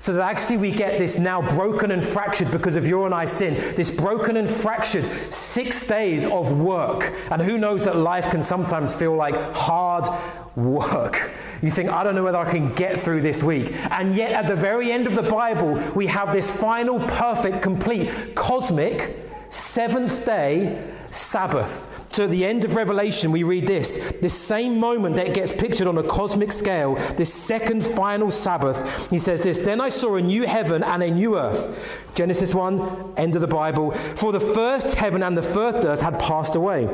So 0.00 0.14
that 0.14 0.22
actually 0.22 0.56
we 0.56 0.72
get 0.72 0.98
this 0.98 1.16
now 1.16 1.40
broken 1.40 1.92
and 1.92 2.04
fractured 2.04 2.50
because 2.50 2.74
of 2.74 2.88
your 2.88 3.06
and 3.06 3.14
I 3.14 3.24
sin, 3.24 3.54
this 3.76 3.88
broken 3.88 4.36
and 4.36 4.50
fractured 4.50 5.04
six 5.32 5.86
days 5.86 6.26
of 6.26 6.52
work. 6.58 7.12
And 7.30 7.40
who 7.40 7.56
knows 7.56 7.84
that 7.84 7.96
life 7.96 8.28
can 8.28 8.42
sometimes 8.42 8.92
feel 8.92 9.14
like 9.14 9.36
hard 9.54 10.08
work. 10.56 11.30
You 11.62 11.70
think, 11.70 11.90
I 11.90 12.02
don't 12.02 12.14
know 12.14 12.24
whether 12.24 12.38
I 12.38 12.50
can 12.50 12.74
get 12.74 13.00
through 13.00 13.22
this 13.22 13.42
week. 13.42 13.72
And 13.90 14.14
yet, 14.14 14.32
at 14.32 14.46
the 14.46 14.56
very 14.56 14.90
end 14.92 15.06
of 15.06 15.14
the 15.14 15.22
Bible, 15.22 15.74
we 15.94 16.06
have 16.08 16.32
this 16.32 16.50
final, 16.50 17.00
perfect, 17.00 17.62
complete, 17.62 18.34
cosmic, 18.34 19.16
seventh 19.50 20.24
day 20.24 20.92
Sabbath. 21.10 21.88
So 22.10 22.24
at 22.24 22.30
the 22.30 22.44
end 22.44 22.64
of 22.64 22.74
Revelation, 22.74 23.32
we 23.32 23.42
read 23.42 23.66
this 23.66 23.96
this 24.20 24.34
same 24.34 24.78
moment 24.78 25.16
that 25.16 25.34
gets 25.34 25.52
pictured 25.52 25.86
on 25.86 25.96
a 25.98 26.02
cosmic 26.02 26.52
scale, 26.52 26.96
this 27.16 27.32
second 27.32 27.84
final 27.84 28.30
Sabbath. 28.30 29.10
He 29.10 29.18
says 29.18 29.42
this 29.42 29.58
Then 29.58 29.80
I 29.80 29.88
saw 29.88 30.16
a 30.16 30.22
new 30.22 30.46
heaven 30.46 30.82
and 30.82 31.02
a 31.02 31.10
new 31.10 31.38
earth. 31.38 31.78
Genesis 32.14 32.54
1, 32.54 33.14
end 33.16 33.34
of 33.34 33.40
the 33.40 33.46
Bible. 33.46 33.92
For 34.16 34.32
the 34.32 34.40
first 34.40 34.94
heaven 34.94 35.22
and 35.22 35.36
the 35.36 35.42
first 35.42 35.84
earth 35.84 36.00
had 36.00 36.18
passed 36.18 36.54
away 36.54 36.88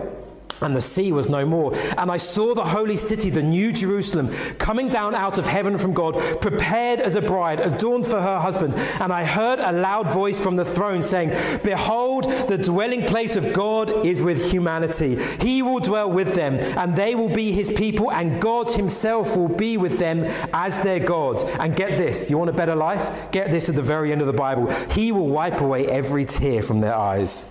and 0.61 0.75
the 0.75 0.83
sea 0.83 1.12
was 1.12 1.29
no 1.29 1.44
more. 1.44 1.75
And 1.97 2.11
I 2.11 2.16
saw 2.16 2.55
the 2.55 2.64
holy 2.64 2.97
city, 2.97 3.31
the 3.31 3.42
new 3.42 3.73
Jerusalem, 3.73 4.29
coming 4.59 4.88
down 4.88 5.14
out 5.14 5.38
of 5.38 5.47
heaven 5.47 5.79
from 5.79 5.94
God, 5.94 6.14
prepared 6.40 7.01
as 7.01 7.14
a 7.14 7.23
bride, 7.23 7.61
adorned 7.61 8.07
for 8.07 8.21
her 8.21 8.38
husband. 8.38 8.75
And 9.01 9.12
I 9.12 9.25
heard 9.25 9.59
a 9.59 9.73
loud 9.73 10.11
voice 10.11 10.40
from 10.40 10.57
the 10.57 10.64
throne 10.64 11.03
saying, 11.03 11.31
Behold, 11.62 12.25
the 12.49 12.59
dwelling 12.59 13.03
place 13.03 13.37
of 13.37 13.53
God 13.53 14.07
is 14.07 14.23
with 14.23 14.51
humanity. 14.51 15.16
He 15.40 15.62
will 15.62 15.81
dwell 15.81 16.11
with 16.11 16.35
them, 16.35 16.55
and 16.55 16.97
they 16.97 17.14
will 17.14 17.29
be 17.29 17.53
his 17.53 17.71
people, 17.71 18.11
and 18.11 18.40
God 18.40 18.71
himself 18.71 19.37
will 19.37 19.49
be 19.49 19.77
with 19.77 19.99
them 19.99 20.25
as 20.53 20.81
their 20.81 21.01
God. 21.01 21.42
And 21.59 21.77
get 21.77 21.99
this 21.99 22.29
you 22.31 22.38
want 22.38 22.51
a 22.51 22.55
better 22.55 22.75
life? 22.75 23.31
Get 23.31 23.51
this 23.51 23.68
at 23.68 23.75
the 23.75 23.83
very 23.83 24.12
end 24.12 24.21
of 24.21 24.27
the 24.27 24.33
Bible. 24.33 24.71
He 24.90 25.12
will 25.12 25.29
wipe 25.29 25.61
away 25.61 25.87
every 25.87 26.25
tear 26.25 26.62
from 26.62 26.81
their 26.81 26.94
eyes 26.94 27.44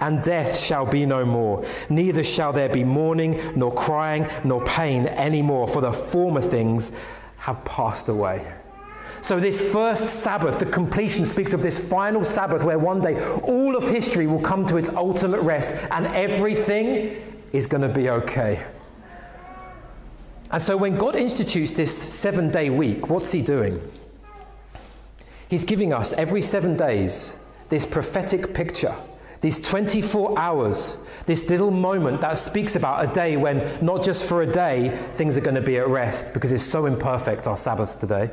and 0.00 0.22
death 0.22 0.58
shall 0.58 0.86
be 0.86 1.06
no 1.06 1.24
more. 1.24 1.64
Neither 1.88 2.24
shall 2.24 2.52
there 2.52 2.68
be 2.68 2.84
mourning, 2.84 3.40
nor 3.56 3.72
crying, 3.72 4.28
nor 4.42 4.64
pain 4.64 5.06
any 5.06 5.42
more, 5.42 5.68
for 5.68 5.80
the 5.80 5.92
former 5.92 6.40
things 6.40 6.92
have 7.38 7.64
passed 7.64 8.08
away. 8.08 8.46
So, 9.22 9.40
this 9.40 9.60
first 9.60 10.06
Sabbath, 10.06 10.58
the 10.58 10.66
completion 10.66 11.24
speaks 11.24 11.54
of 11.54 11.62
this 11.62 11.78
final 11.78 12.24
Sabbath 12.24 12.62
where 12.62 12.78
one 12.78 13.00
day 13.00 13.22
all 13.40 13.76
of 13.76 13.84
history 13.84 14.26
will 14.26 14.42
come 14.42 14.66
to 14.66 14.76
its 14.76 14.90
ultimate 14.90 15.40
rest 15.40 15.70
and 15.90 16.06
everything 16.08 17.16
is 17.52 17.66
going 17.66 17.80
to 17.80 17.88
be 17.88 18.10
okay. 18.10 18.62
And 20.50 20.62
so, 20.62 20.76
when 20.76 20.98
God 20.98 21.16
institutes 21.16 21.70
this 21.70 21.96
seven 21.96 22.50
day 22.50 22.68
week, 22.68 23.08
what's 23.08 23.32
He 23.32 23.40
doing? 23.40 23.80
He's 25.48 25.64
giving 25.64 25.92
us 25.92 26.12
every 26.14 26.42
seven 26.42 26.76
days 26.76 27.34
this 27.70 27.86
prophetic 27.86 28.52
picture 28.52 28.94
these 29.44 29.60
24 29.60 30.38
hours, 30.38 30.96
this 31.26 31.50
little 31.50 31.70
moment 31.70 32.22
that 32.22 32.38
speaks 32.38 32.76
about 32.76 33.04
a 33.04 33.12
day 33.12 33.36
when, 33.36 33.84
not 33.84 34.02
just 34.02 34.24
for 34.24 34.40
a 34.40 34.46
day, 34.46 34.88
things 35.16 35.36
are 35.36 35.42
going 35.42 35.54
to 35.54 35.60
be 35.60 35.76
at 35.76 35.86
rest 35.86 36.32
because 36.32 36.50
it's 36.50 36.62
so 36.62 36.86
imperfect, 36.86 37.46
our 37.46 37.54
Sabbath 37.54 38.00
today. 38.00 38.30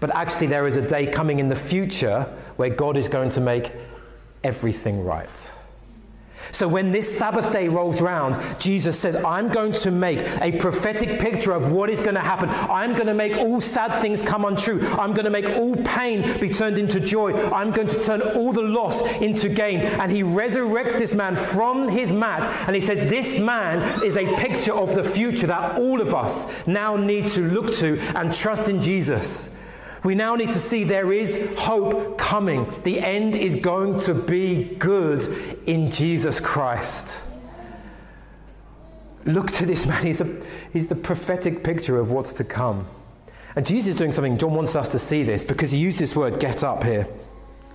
But 0.00 0.16
actually, 0.16 0.46
there 0.46 0.66
is 0.66 0.78
a 0.78 0.80
day 0.80 1.06
coming 1.06 1.40
in 1.40 1.50
the 1.50 1.56
future 1.56 2.22
where 2.56 2.70
God 2.70 2.96
is 2.96 3.06
going 3.06 3.28
to 3.32 3.40
make 3.42 3.70
everything 4.42 5.04
right. 5.04 5.52
So 6.52 6.68
when 6.68 6.92
this 6.92 7.16
Sabbath 7.16 7.52
day 7.52 7.68
rolls 7.68 8.00
around, 8.00 8.38
Jesus 8.58 8.98
says, 8.98 9.16
I'm 9.16 9.48
going 9.48 9.72
to 9.72 9.90
make 9.90 10.20
a 10.40 10.52
prophetic 10.58 11.20
picture 11.20 11.52
of 11.52 11.72
what 11.72 11.90
is 11.90 12.00
going 12.00 12.14
to 12.14 12.20
happen. 12.20 12.48
I'm 12.50 12.94
going 12.94 13.06
to 13.06 13.14
make 13.14 13.36
all 13.36 13.60
sad 13.60 13.94
things 14.00 14.22
come 14.22 14.44
untrue. 14.44 14.86
I'm 14.88 15.12
going 15.12 15.24
to 15.24 15.30
make 15.30 15.48
all 15.48 15.76
pain 15.76 16.40
be 16.40 16.48
turned 16.48 16.78
into 16.78 17.00
joy. 17.00 17.32
I'm 17.50 17.70
going 17.70 17.88
to 17.88 18.02
turn 18.02 18.22
all 18.22 18.52
the 18.52 18.62
loss 18.62 19.02
into 19.20 19.48
gain. 19.48 19.80
And 19.80 20.10
he 20.10 20.22
resurrects 20.22 20.98
this 20.98 21.14
man 21.14 21.36
from 21.36 21.88
his 21.88 22.12
mat. 22.12 22.48
And 22.66 22.74
he 22.74 22.80
says, 22.80 22.98
This 23.10 23.38
man 23.38 24.02
is 24.04 24.16
a 24.16 24.26
picture 24.36 24.74
of 24.74 24.94
the 24.94 25.04
future 25.04 25.46
that 25.46 25.78
all 25.78 26.00
of 26.00 26.14
us 26.14 26.46
now 26.66 26.96
need 26.96 27.28
to 27.28 27.42
look 27.42 27.74
to 27.76 27.98
and 28.16 28.32
trust 28.32 28.68
in 28.68 28.80
Jesus. 28.80 29.50
We 30.02 30.14
now 30.14 30.34
need 30.34 30.50
to 30.52 30.60
see 30.60 30.84
there 30.84 31.12
is 31.12 31.54
hope 31.58 32.16
coming. 32.16 32.72
The 32.84 33.00
end 33.00 33.34
is 33.34 33.56
going 33.56 33.98
to 34.00 34.14
be 34.14 34.64
good 34.78 35.24
in 35.66 35.90
Jesus 35.90 36.40
Christ. 36.40 37.18
Look 39.26 39.50
to 39.52 39.66
this 39.66 39.86
man. 39.86 40.04
He's 40.04 40.18
the, 40.18 40.44
he's 40.72 40.86
the 40.86 40.94
prophetic 40.94 41.62
picture 41.62 41.98
of 41.98 42.10
what's 42.10 42.32
to 42.34 42.44
come. 42.44 42.86
And 43.56 43.66
Jesus 43.66 43.90
is 43.90 43.96
doing 43.96 44.12
something, 44.12 44.38
John 44.38 44.54
wants 44.54 44.76
us 44.76 44.88
to 44.90 44.98
see 44.98 45.22
this 45.22 45.44
because 45.44 45.70
he 45.70 45.78
used 45.78 45.98
this 45.98 46.16
word 46.16 46.40
get 46.40 46.64
up 46.64 46.82
here. 46.84 47.06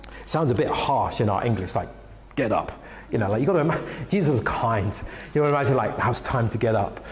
It 0.04 0.30
sounds 0.30 0.50
a 0.50 0.54
bit 0.54 0.68
harsh 0.68 1.20
in 1.20 1.28
our 1.28 1.44
English, 1.44 1.74
like 1.74 1.88
get 2.34 2.50
up. 2.50 2.72
You 3.12 3.18
know, 3.18 3.28
like 3.28 3.40
you've 3.40 3.46
got 3.46 3.52
to 3.52 3.60
imagine, 3.60 3.86
Jesus 4.08 4.28
was 4.28 4.40
kind. 4.40 4.92
You 5.32 5.42
got 5.42 5.48
to 5.48 5.54
imagine, 5.54 5.76
like, 5.76 5.96
now 5.98 6.10
it's 6.10 6.20
time 6.20 6.48
to 6.48 6.58
get 6.58 6.74
up. 6.74 7.04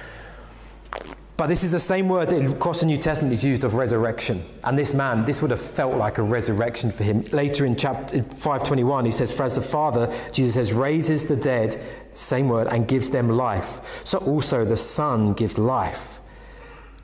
But 1.36 1.48
this 1.48 1.64
is 1.64 1.72
the 1.72 1.80
same 1.80 2.08
word 2.08 2.30
that 2.30 2.48
across 2.48 2.80
the 2.80 2.86
New 2.86 2.96
Testament 2.96 3.34
is 3.34 3.42
used 3.42 3.64
of 3.64 3.74
resurrection. 3.74 4.44
And 4.62 4.78
this 4.78 4.94
man, 4.94 5.24
this 5.24 5.42
would 5.42 5.50
have 5.50 5.60
felt 5.60 5.96
like 5.96 6.18
a 6.18 6.22
resurrection 6.22 6.92
for 6.92 7.02
him. 7.02 7.22
Later 7.32 7.66
in 7.66 7.74
chapter 7.74 8.22
521, 8.22 9.04
he 9.04 9.10
says, 9.10 9.32
For 9.32 9.42
as 9.42 9.56
the 9.56 9.62
Father, 9.62 10.14
Jesus 10.32 10.54
says, 10.54 10.72
raises 10.72 11.26
the 11.26 11.34
dead, 11.34 11.80
same 12.14 12.48
word, 12.48 12.68
and 12.68 12.86
gives 12.86 13.10
them 13.10 13.28
life. 13.30 13.80
So 14.04 14.18
also 14.18 14.64
the 14.64 14.76
Son 14.76 15.32
gives 15.32 15.58
life 15.58 16.20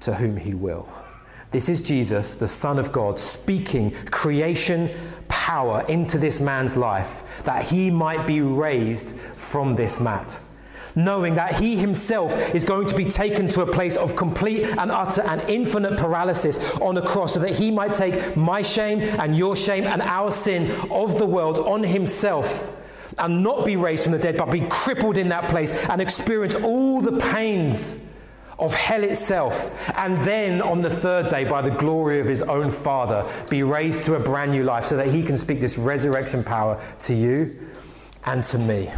to 0.01 0.15
whom 0.15 0.37
he 0.37 0.55
will. 0.55 0.89
This 1.51 1.69
is 1.69 1.81
Jesus, 1.81 2.37
the 2.37 2.47
Son 2.47 2.79
of 2.79 2.93
God, 2.93 3.19
speaking 3.19 3.91
creation 4.13 4.89
power 5.27 5.85
into 5.89 6.19
this 6.19 6.41
man's 6.41 6.77
life 6.77 7.25
that 7.45 7.65
he 7.65 7.91
might 7.91 8.25
be 8.29 8.41
raised 8.41 9.17
from 9.35 9.75
this 9.75 9.99
mat. 9.99 10.39
Knowing 10.95 11.35
that 11.35 11.55
he 11.55 11.77
himself 11.77 12.33
is 12.55 12.65
going 12.65 12.87
to 12.87 12.97
be 12.97 13.05
taken 13.05 13.49
to 13.49 13.63
a 13.63 13.67
place 13.67 13.97
of 13.97 14.17
complete 14.17 14.65
and 14.65 14.91
utter 14.91 15.23
and 15.23 15.43
infinite 15.49 15.97
paralysis 15.99 16.59
on 16.81 16.97
a 16.97 17.03
cross, 17.03 17.35
so 17.35 17.41
that 17.41 17.51
he 17.51 17.71
might 17.71 17.95
take 17.95 18.37
my 18.37 18.63
shame 18.63 19.01
and 19.01 19.37
your 19.37 19.55
shame 19.55 19.85
and 19.85 20.03
our 20.03 20.31
sin 20.31 20.71
of 20.91 21.19
the 21.19 21.27
world 21.27 21.59
on 21.59 21.83
himself 21.83 22.73
and 23.19 23.43
not 23.43 23.65
be 23.65 23.77
raised 23.77 24.05
from 24.05 24.13
the 24.13 24.19
dead, 24.19 24.37
but 24.37 24.51
be 24.51 24.67
crippled 24.69 25.17
in 25.19 25.29
that 25.29 25.49
place 25.51 25.73
and 25.73 26.01
experience 26.01 26.55
all 26.55 27.01
the 27.01 27.19
pains 27.19 27.99
of 28.59 28.75
hell 28.75 29.03
itself, 29.05 29.71
and 29.97 30.19
then 30.19 30.61
on 30.61 30.83
the 30.83 30.91
third 30.91 31.31
day, 31.31 31.45
by 31.45 31.63
the 31.63 31.71
glory 31.71 32.21
of 32.21 32.27
his 32.27 32.43
own 32.43 32.71
Father, 32.71 33.25
be 33.49 33.63
raised 33.63 34.05
to 34.05 34.17
a 34.17 34.21
brand 34.21 34.51
new 34.51 34.63
life 34.63 34.85
so 34.85 34.97
that 34.97 35.09
he 35.09 35.23
can 35.23 35.37
speak 35.37 35.61
this 35.61 35.79
resurrection 35.79 36.45
power 36.45 36.79
to 36.99 37.15
you 37.15 37.59
and 38.27 38.45
to 38.45 38.59
me 38.59 38.91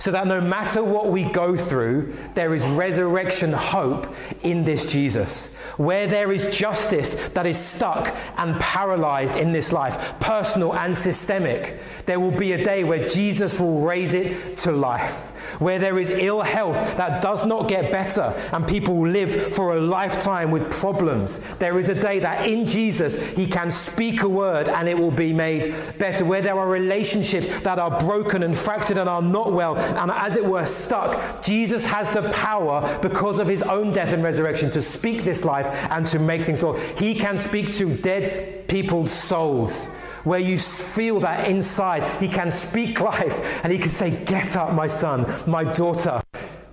so 0.00 0.10
that 0.10 0.26
no 0.26 0.40
matter 0.40 0.82
what 0.82 1.08
we 1.08 1.24
go 1.24 1.54
through, 1.54 2.16
there 2.32 2.54
is 2.54 2.66
resurrection 2.66 3.52
hope 3.52 4.12
in 4.42 4.64
this 4.64 4.86
Jesus. 4.86 5.54
Where 5.76 6.06
there 6.06 6.32
is 6.32 6.46
justice 6.46 7.14
that 7.34 7.46
is 7.46 7.58
stuck 7.58 8.16
and 8.38 8.58
paralyzed 8.58 9.36
in 9.36 9.52
this 9.52 9.72
life, 9.72 10.18
personal 10.18 10.74
and 10.74 10.96
systemic, 10.96 11.78
there 12.06 12.18
will 12.18 12.30
be 12.30 12.52
a 12.52 12.64
day 12.64 12.82
where 12.82 13.06
Jesus 13.06 13.60
will 13.60 13.82
raise 13.82 14.14
it 14.14 14.56
to 14.58 14.72
life. 14.72 15.32
Where 15.58 15.78
there 15.78 15.98
is 15.98 16.10
ill 16.10 16.40
health 16.40 16.76
that 16.96 17.22
does 17.22 17.44
not 17.44 17.68
get 17.68 17.90
better 17.90 18.22
and 18.52 18.66
people 18.66 19.06
live 19.06 19.54
for 19.54 19.76
a 19.76 19.80
lifetime 19.80 20.50
with 20.50 20.70
problems, 20.70 21.40
there 21.58 21.78
is 21.78 21.88
a 21.88 21.94
day 21.94 22.18
that 22.20 22.46
in 22.46 22.66
Jesus 22.66 23.20
he 23.32 23.46
can 23.46 23.70
speak 23.70 24.22
a 24.22 24.28
word 24.28 24.68
and 24.68 24.88
it 24.88 24.98
will 24.98 25.10
be 25.10 25.32
made 25.32 25.74
better. 25.98 26.24
Where 26.24 26.42
there 26.42 26.58
are 26.58 26.68
relationships 26.68 27.48
that 27.62 27.78
are 27.78 27.98
broken 28.00 28.42
and 28.42 28.56
fractured 28.56 28.98
and 28.98 29.08
are 29.08 29.22
not 29.22 29.52
well, 29.52 29.76
and, 29.76 30.10
as 30.10 30.36
it 30.36 30.44
were, 30.44 30.66
stuck, 30.66 31.42
Jesus 31.42 31.84
has 31.84 32.08
the 32.10 32.28
power 32.30 32.98
because 33.02 33.38
of 33.38 33.48
his 33.48 33.62
own 33.62 33.92
death 33.92 34.12
and 34.12 34.22
resurrection 34.22 34.70
to 34.70 34.82
speak 34.82 35.24
this 35.24 35.44
life 35.44 35.66
and 35.90 36.06
to 36.06 36.18
make 36.18 36.42
things 36.42 36.62
well. 36.62 36.74
He 36.96 37.14
can 37.14 37.36
speak 37.36 37.72
to 37.74 37.94
dead 37.96 38.68
people's 38.68 39.12
souls. 39.12 39.88
Where 40.24 40.38
you 40.38 40.58
feel 40.58 41.20
that 41.20 41.48
inside, 41.48 42.02
he 42.20 42.28
can 42.28 42.50
speak 42.50 43.00
life 43.00 43.38
and 43.64 43.72
he 43.72 43.78
can 43.78 43.88
say, 43.88 44.24
Get 44.24 44.56
up, 44.56 44.74
my 44.74 44.86
son, 44.86 45.26
my 45.46 45.64
daughter, 45.64 46.20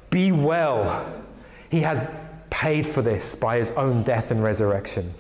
be 0.09 0.31
well. 0.31 1.23
He 1.69 1.81
has 1.81 2.01
paid 2.49 2.87
for 2.87 3.01
this 3.01 3.35
by 3.35 3.57
his 3.57 3.71
own 3.71 4.03
death 4.03 4.31
and 4.31 4.43
resurrection. 4.43 5.13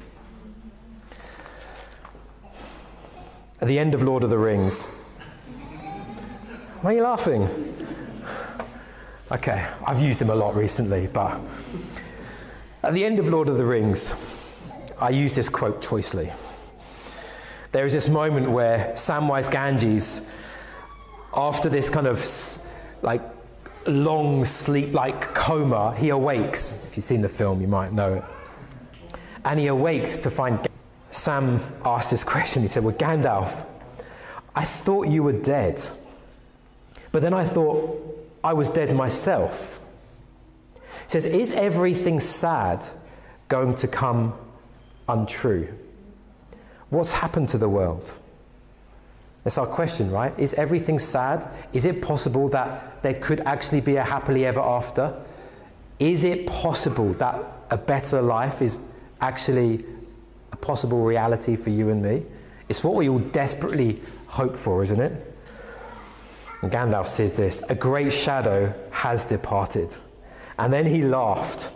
At 3.61 3.67
the 3.67 3.79
end 3.79 3.93
of 3.93 4.03
Lord 4.03 4.23
of 4.23 4.29
the 4.29 4.37
Rings, 4.37 4.83
why 6.81 6.91
are 6.91 6.95
you 6.95 7.03
laughing? 7.03 7.75
Okay, 9.31 9.67
I've 9.85 9.99
used 9.99 10.21
him 10.21 10.29
a 10.29 10.35
lot 10.35 10.55
recently, 10.55 11.07
but 11.07 11.39
at 12.83 12.93
the 12.93 13.03
end 13.03 13.19
of 13.19 13.27
Lord 13.27 13.49
of 13.49 13.57
the 13.57 13.65
Rings, 13.65 14.13
I 14.99 15.09
use 15.09 15.35
this 15.35 15.49
quote 15.49 15.81
choicely. 15.81 16.31
There 17.71 17.85
is 17.85 17.93
this 17.93 18.07
moment 18.07 18.49
where 18.49 18.93
Samwise 18.93 19.51
Gamgee, 19.51 20.25
after 21.35 21.69
this 21.69 21.89
kind 21.89 22.07
of 22.07 22.25
like 23.01 23.21
long 23.85 24.45
sleep 24.45 24.93
like 24.93 25.33
coma, 25.33 25.95
he 25.95 26.09
awakes. 26.09 26.85
If 26.87 26.97
you've 26.97 27.03
seen 27.03 27.21
the 27.21 27.29
film, 27.29 27.61
you 27.61 27.67
might 27.67 27.93
know 27.93 28.15
it. 28.15 28.23
And 29.45 29.59
he 29.59 29.67
awakes 29.67 30.17
to 30.17 30.29
find 30.29 30.67
Sam 31.11 31.59
asked 31.85 32.11
this 32.11 32.23
question. 32.23 32.61
He 32.61 32.67
said, 32.67 32.83
Well, 32.83 32.95
Gandalf, 32.95 33.65
I 34.55 34.65
thought 34.65 35.07
you 35.07 35.23
were 35.23 35.33
dead. 35.33 35.81
But 37.11 37.21
then 37.21 37.33
I 37.33 37.45
thought, 37.45 38.03
I 38.43 38.53
was 38.53 38.69
dead 38.69 38.95
myself. 38.95 39.79
He 40.75 41.09
says, 41.09 41.25
Is 41.25 41.51
everything 41.51 42.19
sad 42.19 42.85
going 43.47 43.75
to 43.75 43.87
come 43.87 44.33
untrue? 45.07 45.73
What's 46.89 47.11
happened 47.11 47.49
to 47.49 47.57
the 47.57 47.69
world? 47.69 48.11
That's 49.43 49.57
our 49.57 49.65
question, 49.65 50.11
right? 50.11 50.37
Is 50.37 50.53
everything 50.55 50.99
sad? 50.99 51.49
Is 51.73 51.85
it 51.85 52.01
possible 52.01 52.49
that 52.49 53.01
there 53.01 53.13
could 53.13 53.41
actually 53.41 53.81
be 53.81 53.95
a 53.95 54.03
happily 54.03 54.45
ever 54.45 54.59
after? 54.59 55.13
Is 55.99 56.23
it 56.23 56.47
possible 56.47 57.13
that 57.13 57.43
a 57.69 57.77
better 57.77 58.21
life 58.21 58.61
is 58.61 58.77
actually 59.21 59.85
a 60.51 60.57
possible 60.57 61.03
reality 61.03 61.55
for 61.55 61.69
you 61.69 61.89
and 61.89 62.03
me? 62.03 62.23
It's 62.69 62.83
what 62.83 62.95
we 62.95 63.09
all 63.09 63.19
desperately 63.19 64.01
hope 64.27 64.55
for, 64.55 64.83
isn't 64.83 64.99
it? 64.99 65.35
And 66.61 66.71
Gandalf 66.71 67.07
says 67.07 67.33
this 67.33 67.63
A 67.69 67.75
great 67.75 68.11
shadow 68.11 68.73
has 68.91 69.25
departed. 69.25 69.95
And 70.59 70.73
then 70.73 70.85
he 70.85 71.03
laughed. 71.03 71.71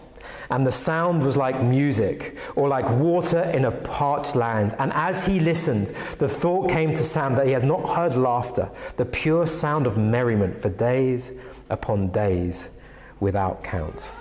And 0.52 0.68
the 0.68 0.72
sound 0.72 1.24
was 1.24 1.38
like 1.38 1.64
music 1.64 2.38
or 2.56 2.68
like 2.68 2.90
water 2.90 3.42
in 3.42 3.66
a 3.66 3.72
parched 3.72 4.36
land. 4.36 4.76
And 4.80 4.92
as 4.94 5.26
he 5.26 5.40
listened, 5.40 5.94
the 6.20 6.28
thought 6.28 6.70
came 6.70 6.94
to 6.94 7.04
Sam 7.04 7.36
that 7.36 7.46
he 7.46 7.54
had 7.54 7.64
not 7.64 7.96
heard 7.96 8.18
laughter, 8.18 8.70
the 8.98 9.06
pure 9.06 9.48
sound 9.48 9.88
of 9.88 9.98
merriment 9.98 10.62
for 10.62 10.70
days 10.70 11.32
upon 11.70 12.10
days 12.10 12.70
without 13.22 13.64
count. 13.64 14.12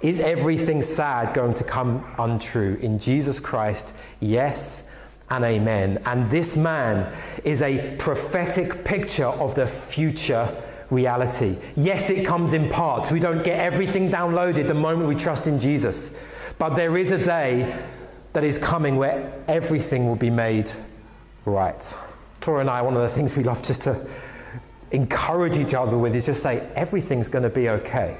Is 0.00 0.18
everything 0.18 0.82
sad 0.82 1.32
going 1.32 1.54
to 1.54 1.64
come 1.64 2.04
untrue? 2.18 2.74
In 2.82 2.98
Jesus 2.98 3.38
Christ, 3.38 3.94
yes 4.18 4.88
and 5.30 5.44
amen. 5.44 6.02
And 6.06 6.28
this 6.28 6.56
man 6.56 7.14
is 7.44 7.62
a 7.62 7.94
prophetic 7.98 8.84
picture 8.84 9.26
of 9.26 9.54
the 9.54 9.66
future 9.66 10.48
reality. 10.92 11.56
Yes, 11.74 12.10
it 12.10 12.24
comes 12.24 12.52
in 12.52 12.68
parts. 12.68 13.10
We 13.10 13.18
don't 13.18 13.42
get 13.42 13.58
everything 13.58 14.10
downloaded 14.10 14.68
the 14.68 14.74
moment 14.74 15.08
we 15.08 15.14
trust 15.14 15.46
in 15.46 15.58
Jesus. 15.58 16.12
But 16.58 16.76
there 16.76 16.96
is 16.96 17.10
a 17.10 17.18
day 17.18 17.74
that 18.34 18.44
is 18.44 18.58
coming 18.58 18.96
where 18.96 19.32
everything 19.48 20.06
will 20.06 20.16
be 20.16 20.30
made 20.30 20.70
right. 21.44 21.96
Tora 22.40 22.60
and 22.60 22.70
I, 22.70 22.82
one 22.82 22.94
of 22.94 23.02
the 23.02 23.08
things 23.08 23.34
we 23.34 23.42
love 23.42 23.62
just 23.62 23.82
to 23.82 24.06
encourage 24.90 25.56
each 25.56 25.74
other 25.74 25.96
with 25.96 26.14
is 26.14 26.26
just 26.26 26.42
say, 26.42 26.68
everything's 26.74 27.28
going 27.28 27.42
to 27.42 27.50
be 27.50 27.68
okay. 27.68 28.16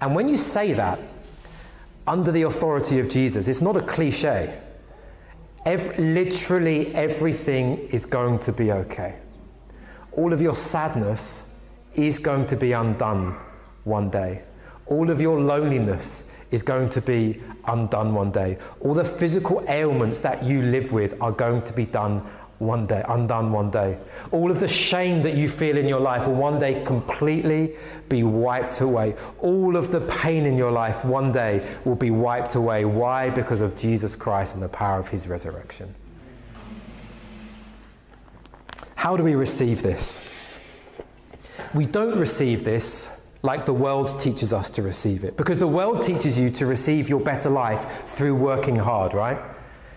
And 0.00 0.14
when 0.14 0.28
you 0.28 0.36
say 0.36 0.72
that, 0.72 0.98
under 2.06 2.32
the 2.32 2.42
authority 2.42 2.98
of 2.98 3.08
Jesus, 3.08 3.46
it's 3.46 3.60
not 3.60 3.76
a 3.76 3.82
cliche. 3.82 4.58
Every, 5.66 5.96
literally 5.98 6.94
everything 6.94 7.78
is 7.90 8.06
going 8.06 8.38
to 8.40 8.52
be 8.52 8.72
okay. 8.72 9.16
All 10.12 10.32
of 10.32 10.40
your 10.40 10.54
sadness 10.54 11.42
is 11.94 12.18
going 12.18 12.46
to 12.46 12.56
be 12.56 12.72
undone 12.72 13.36
one 13.84 14.10
day. 14.10 14.42
All 14.86 15.10
of 15.10 15.20
your 15.20 15.40
loneliness 15.40 16.24
is 16.50 16.62
going 16.62 16.88
to 16.90 17.00
be 17.00 17.40
undone 17.66 18.14
one 18.14 18.30
day. 18.30 18.58
All 18.80 18.94
the 18.94 19.04
physical 19.04 19.64
ailments 19.68 20.18
that 20.20 20.44
you 20.44 20.62
live 20.62 20.92
with 20.92 21.20
are 21.20 21.32
going 21.32 21.62
to 21.62 21.72
be 21.72 21.86
done 21.86 22.26
one 22.58 22.86
day, 22.86 23.02
undone 23.08 23.52
one 23.52 23.70
day. 23.70 23.96
All 24.32 24.50
of 24.50 24.60
the 24.60 24.68
shame 24.68 25.22
that 25.22 25.34
you 25.34 25.48
feel 25.48 25.78
in 25.78 25.88
your 25.88 26.00
life 26.00 26.26
will 26.26 26.34
one 26.34 26.60
day 26.60 26.82
completely 26.84 27.74
be 28.08 28.22
wiped 28.22 28.82
away. 28.82 29.14
All 29.38 29.76
of 29.76 29.90
the 29.90 30.02
pain 30.02 30.44
in 30.44 30.58
your 30.58 30.70
life 30.70 31.04
one 31.04 31.32
day 31.32 31.66
will 31.84 31.94
be 31.94 32.10
wiped 32.10 32.56
away. 32.56 32.84
Why? 32.84 33.30
Because 33.30 33.62
of 33.62 33.76
Jesus 33.76 34.14
Christ 34.14 34.54
and 34.54 34.62
the 34.62 34.68
power 34.68 34.98
of 34.98 35.08
his 35.08 35.26
resurrection. 35.26 35.94
How 38.94 39.16
do 39.16 39.22
we 39.22 39.34
receive 39.34 39.80
this? 39.82 40.22
We 41.74 41.86
don't 41.86 42.18
receive 42.18 42.64
this 42.64 43.20
like 43.42 43.64
the 43.64 43.72
world 43.72 44.18
teaches 44.20 44.52
us 44.52 44.68
to 44.70 44.82
receive 44.82 45.24
it. 45.24 45.36
Because 45.36 45.58
the 45.58 45.66
world 45.66 46.02
teaches 46.02 46.38
you 46.38 46.50
to 46.50 46.66
receive 46.66 47.08
your 47.08 47.20
better 47.20 47.48
life 47.48 48.06
through 48.06 48.34
working 48.34 48.76
hard, 48.76 49.14
right? 49.14 49.38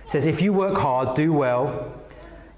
It 0.05 0.11
says, 0.11 0.25
if 0.25 0.41
you 0.41 0.53
work 0.53 0.77
hard, 0.77 1.15
do 1.15 1.33
well, 1.33 1.93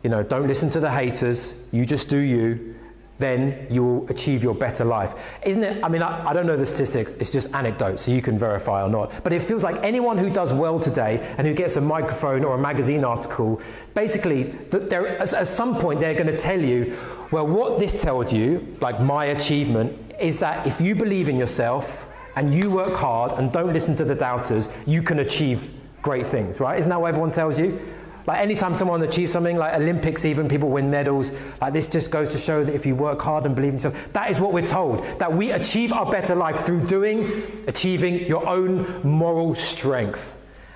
you 0.04 0.10
know, 0.10 0.22
don't 0.22 0.48
listen 0.48 0.70
to 0.72 0.80
the 0.80 0.92
haters, 0.92 1.56
you 1.72 1.86
just 1.86 2.08
do 2.10 2.18
you, 2.18 2.75
then 3.18 3.66
you 3.70 3.84
will 3.84 4.10
achieve 4.10 4.44
your 4.44 4.54
better 4.54 4.84
life. 4.84 5.14
Isn't 5.46 5.64
it? 5.64 5.84
I 5.84 5.88
mean, 5.88 6.02
I, 6.02 6.28
I, 6.28 6.34
don't 6.34 6.46
know 6.46 6.58
the 6.58 6.66
statistics, 6.66 7.14
it's 7.16 7.32
just 7.32 7.54
anecdotes, 7.54 8.04
so 8.04 8.12
you 8.12 8.22
can 8.22 8.38
verify 8.38 8.84
or 8.84 8.90
not. 8.90 9.24
But 9.24 9.32
it 9.32 9.42
feels 9.42 9.64
like 9.64 9.84
anyone 9.84 10.18
who 10.18 10.30
does 10.30 10.52
well 10.52 10.80
today 10.80 11.26
and 11.38 11.48
who 11.48 11.54
gets 11.54 11.78
a 11.78 11.82
microphone 11.82 12.44
or 12.44 12.56
a 12.56 12.58
magazine 12.58 13.06
article, 13.06 13.62
basically, 13.94 14.54
at 14.72 15.48
some 15.48 15.78
point, 15.78 16.00
they're 16.00 16.14
going 16.14 16.28
to 16.28 16.38
tell 16.38 16.60
you, 16.60 16.98
well, 17.32 17.48
what 17.48 17.80
this 17.80 18.02
tells 18.02 18.34
you, 18.34 18.76
like 18.82 19.00
my 19.00 19.26
achievement, 19.26 19.98
is 20.20 20.40
that 20.40 20.68
if 20.68 20.82
you 20.82 20.96
believe 20.96 21.30
in 21.30 21.38
yourself 21.38 22.08
and 22.36 22.54
you 22.54 22.70
work 22.70 22.94
hard 22.94 23.32
and 23.34 23.52
don't 23.52 23.72
listen 23.72 23.96
to 23.96 24.04
the 24.04 24.16
doubters, 24.16 24.68
you 24.86 25.02
can 25.02 25.20
achieve 25.20 25.72
great 26.02 26.28
things, 26.28 26.60
right? 26.60 26.78
Isn't 26.78 26.90
that 26.90 27.02
what 27.02 27.08
everyone 27.08 27.32
tells 27.32 27.58
you? 27.58 27.80
Like 28.28 28.40
anytime 28.40 28.74
someone 28.74 29.02
achieves 29.04 29.32
something, 29.32 29.58
like 29.58 29.74
Olympics, 29.76 30.26
even 30.26 30.48
people 30.48 30.70
win 30.70 30.90
medals, 30.90 31.32
like 31.62 31.74
this 31.74 31.88
just 31.88 32.10
goes 32.10 32.30
to 32.30 32.38
show 32.38 32.64
that 32.64 32.74
if 32.74 32.86
you 32.86 32.96
work 32.96 33.22
hard 33.22 33.46
and 33.46 33.56
believe 33.56 33.74
in 33.74 33.76
yourself, 33.76 33.96
that 34.14 34.32
is 34.32 34.40
what 34.40 34.54
we're 34.54 34.66
told. 34.66 35.04
That 35.20 35.32
we 35.32 35.52
achieve 35.52 35.94
our 35.94 36.10
better 36.10 36.36
life 36.36 36.62
through 36.62 36.88
doing, 36.88 37.44
achieving 37.68 38.26
your 38.26 38.48
own 38.48 39.02
moral 39.04 39.54
strength. 39.54 40.36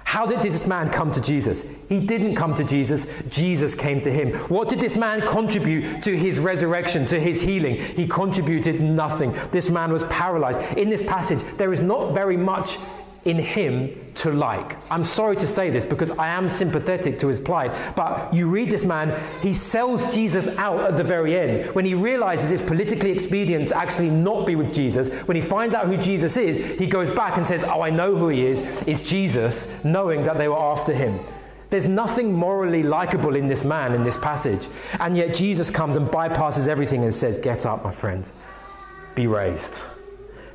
How 0.10 0.26
did 0.26 0.42
this 0.42 0.66
man 0.66 0.90
come 0.90 1.12
to 1.12 1.22
Jesus? 1.22 1.66
He 1.88 2.00
didn't 2.00 2.34
come 2.34 2.56
to 2.56 2.64
Jesus, 2.64 3.06
Jesus 3.30 3.76
came 3.76 4.02
to 4.02 4.12
him. 4.12 4.34
What 4.50 4.68
did 4.68 4.80
this 4.80 4.98
man 4.98 5.22
contribute 5.22 6.02
to 6.02 6.18
his 6.18 6.40
resurrection, 6.40 7.06
to 7.06 7.20
his 7.20 7.40
healing? 7.42 7.76
He 7.76 8.08
contributed 8.08 8.82
nothing. 8.82 9.36
This 9.52 9.70
man 9.70 9.94
was 9.94 10.04
paralyzed. 10.06 10.62
In 10.80 10.90
this 10.90 11.04
passage, 11.04 11.44
there 11.58 11.72
is 11.72 11.82
not 11.82 12.16
very 12.16 12.38
much 12.38 12.80
in 13.30 13.38
him 13.38 13.96
to 14.16 14.32
like. 14.32 14.76
I'm 14.92 15.04
sorry 15.04 15.36
to 15.38 15.48
say 15.48 15.70
this 15.70 15.86
because 15.86 16.12
I 16.12 16.30
am 16.30 16.50
sympathetic 16.50 17.20
to 17.20 17.28
his 17.28 17.40
plight, 17.40 17.72
but 17.96 18.34
you 18.34 18.48
read 18.48 18.70
this 18.70 18.86
man, 18.86 19.18
he 19.42 19.54
sells 19.54 20.14
Jesus 20.14 20.48
out 20.58 20.80
at 20.80 20.98
the 20.98 21.04
very 21.04 21.38
end. 21.38 21.74
When 21.76 21.86
he 21.86 21.94
realizes 21.94 22.52
it's 22.52 22.62
politically 22.62 23.12
expedient 23.12 23.70
to 23.70 23.78
actually 23.78 24.10
not 24.10 24.46
be 24.46 24.56
with 24.56 24.74
Jesus, 24.74 25.10
when 25.28 25.36
he 25.36 25.42
finds 25.42 25.76
out 25.76 25.86
who 25.86 25.98
Jesus 25.98 26.38
is, 26.38 26.58
he 26.58 26.88
goes 26.88 27.10
back 27.10 27.38
and 27.38 27.46
says, 27.46 27.64
Oh, 27.64 27.82
I 27.82 27.90
know 27.90 28.16
who 28.16 28.30
he 28.30 28.46
is. 28.46 28.62
It's 28.88 29.02
Jesus, 29.02 29.68
knowing 29.84 30.24
that 30.24 30.38
they 30.38 30.48
were 30.48 30.58
after 30.58 30.94
him. 30.94 31.20
There's 31.70 31.88
nothing 31.88 32.34
morally 32.34 32.82
likable 32.82 33.36
in 33.36 33.48
this 33.48 33.64
man 33.64 33.94
in 33.94 34.04
this 34.04 34.18
passage. 34.18 34.68
And 35.00 35.16
yet 35.16 35.36
Jesus 35.36 35.70
comes 35.70 35.96
and 35.96 36.08
bypasses 36.08 36.68
everything 36.68 37.04
and 37.04 37.14
says, 37.14 37.38
Get 37.38 37.66
up, 37.66 37.84
my 37.84 37.92
friend, 37.92 38.30
be 39.14 39.28
raised. 39.28 39.82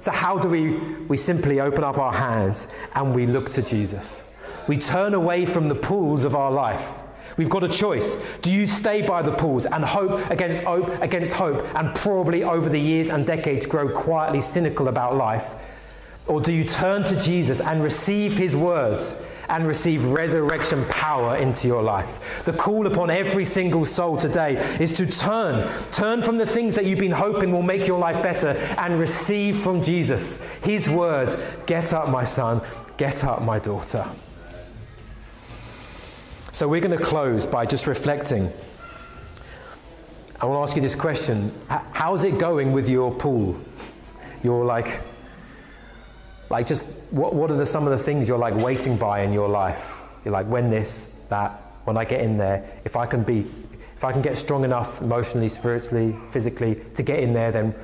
So, 0.04 0.12
how 0.12 0.36
do 0.36 0.50
we? 0.50 0.72
We 1.08 1.16
simply 1.16 1.60
open 1.60 1.82
up 1.82 1.96
our 1.96 2.12
hands 2.12 2.68
and 2.94 3.14
we 3.14 3.24
look 3.24 3.48
to 3.52 3.62
Jesus. 3.62 4.22
We 4.68 4.76
turn 4.76 5.14
away 5.14 5.46
from 5.46 5.66
the 5.66 5.74
pools 5.74 6.24
of 6.24 6.36
our 6.36 6.50
life. 6.50 6.90
We've 7.38 7.48
got 7.48 7.64
a 7.64 7.70
choice. 7.70 8.18
Do 8.42 8.52
you 8.52 8.66
stay 8.66 9.00
by 9.00 9.22
the 9.22 9.32
pools 9.32 9.64
and 9.64 9.82
hope 9.82 10.30
against 10.30 10.60
hope 10.60 10.90
against 11.00 11.32
hope 11.32 11.64
and 11.74 11.94
probably 11.94 12.44
over 12.44 12.68
the 12.68 12.78
years 12.78 13.08
and 13.08 13.26
decades 13.26 13.64
grow 13.64 13.88
quietly 13.88 14.42
cynical 14.42 14.88
about 14.88 15.16
life? 15.16 15.54
Or 16.26 16.38
do 16.38 16.52
you 16.52 16.64
turn 16.64 17.04
to 17.04 17.18
Jesus 17.18 17.62
and 17.62 17.82
receive 17.82 18.36
his 18.36 18.54
words 18.54 19.14
and 19.48 19.66
receive 19.66 20.04
resurrection 20.06 20.84
power 20.86 21.36
into 21.36 21.66
your 21.66 21.82
life. 21.82 22.20
The 22.44 22.52
call 22.52 22.86
upon 22.86 23.10
every 23.10 23.44
single 23.44 23.84
soul 23.84 24.16
today 24.16 24.56
is 24.80 24.92
to 24.92 25.06
turn. 25.06 25.70
Turn 25.90 26.22
from 26.22 26.38
the 26.38 26.46
things 26.46 26.74
that 26.74 26.86
you've 26.86 26.98
been 26.98 27.12
hoping 27.12 27.52
will 27.52 27.62
make 27.62 27.86
your 27.86 27.98
life 27.98 28.22
better 28.22 28.50
and 28.78 28.98
receive 28.98 29.58
from 29.58 29.82
Jesus 29.82 30.42
his 30.62 30.88
words 30.88 31.36
Get 31.66 31.92
up, 31.92 32.08
my 32.08 32.24
son, 32.24 32.60
get 32.96 33.24
up, 33.24 33.42
my 33.42 33.58
daughter. 33.58 34.06
So 36.52 36.68
we're 36.68 36.80
going 36.80 36.96
to 36.96 37.04
close 37.04 37.46
by 37.46 37.66
just 37.66 37.86
reflecting. 37.86 38.52
I 40.40 40.46
want 40.46 40.58
to 40.58 40.62
ask 40.62 40.76
you 40.76 40.82
this 40.82 40.94
question 40.94 41.52
How's 41.68 42.22
it 42.24 42.38
going 42.38 42.72
with 42.72 42.88
your 42.88 43.12
pool? 43.12 43.58
You're 44.42 44.64
like 44.64 45.00
like, 46.50 46.66
just 46.66 46.84
what, 47.10 47.34
what 47.34 47.50
are 47.50 47.56
the, 47.56 47.66
some 47.66 47.86
of 47.86 47.96
the 47.96 48.02
things 48.02 48.28
you're 48.28 48.38
like 48.38 48.54
waiting 48.56 48.96
by 48.96 49.22
in 49.22 49.32
your 49.32 49.48
life? 49.48 50.00
You're 50.24 50.32
like, 50.32 50.46
when 50.46 50.70
this, 50.70 51.16
that, 51.28 51.60
when 51.84 51.96
I 51.96 52.04
get 52.04 52.20
in 52.20 52.36
there, 52.36 52.80
if 52.84 52.96
I 52.96 53.06
can 53.06 53.22
be, 53.22 53.50
if 53.96 54.04
I 54.04 54.12
can 54.12 54.22
get 54.22 54.36
strong 54.36 54.64
enough 54.64 55.00
emotionally, 55.00 55.48
spiritually, 55.48 56.16
physically 56.30 56.80
to 56.94 57.02
get 57.02 57.20
in 57.20 57.32
there, 57.32 57.50
then 57.50 57.74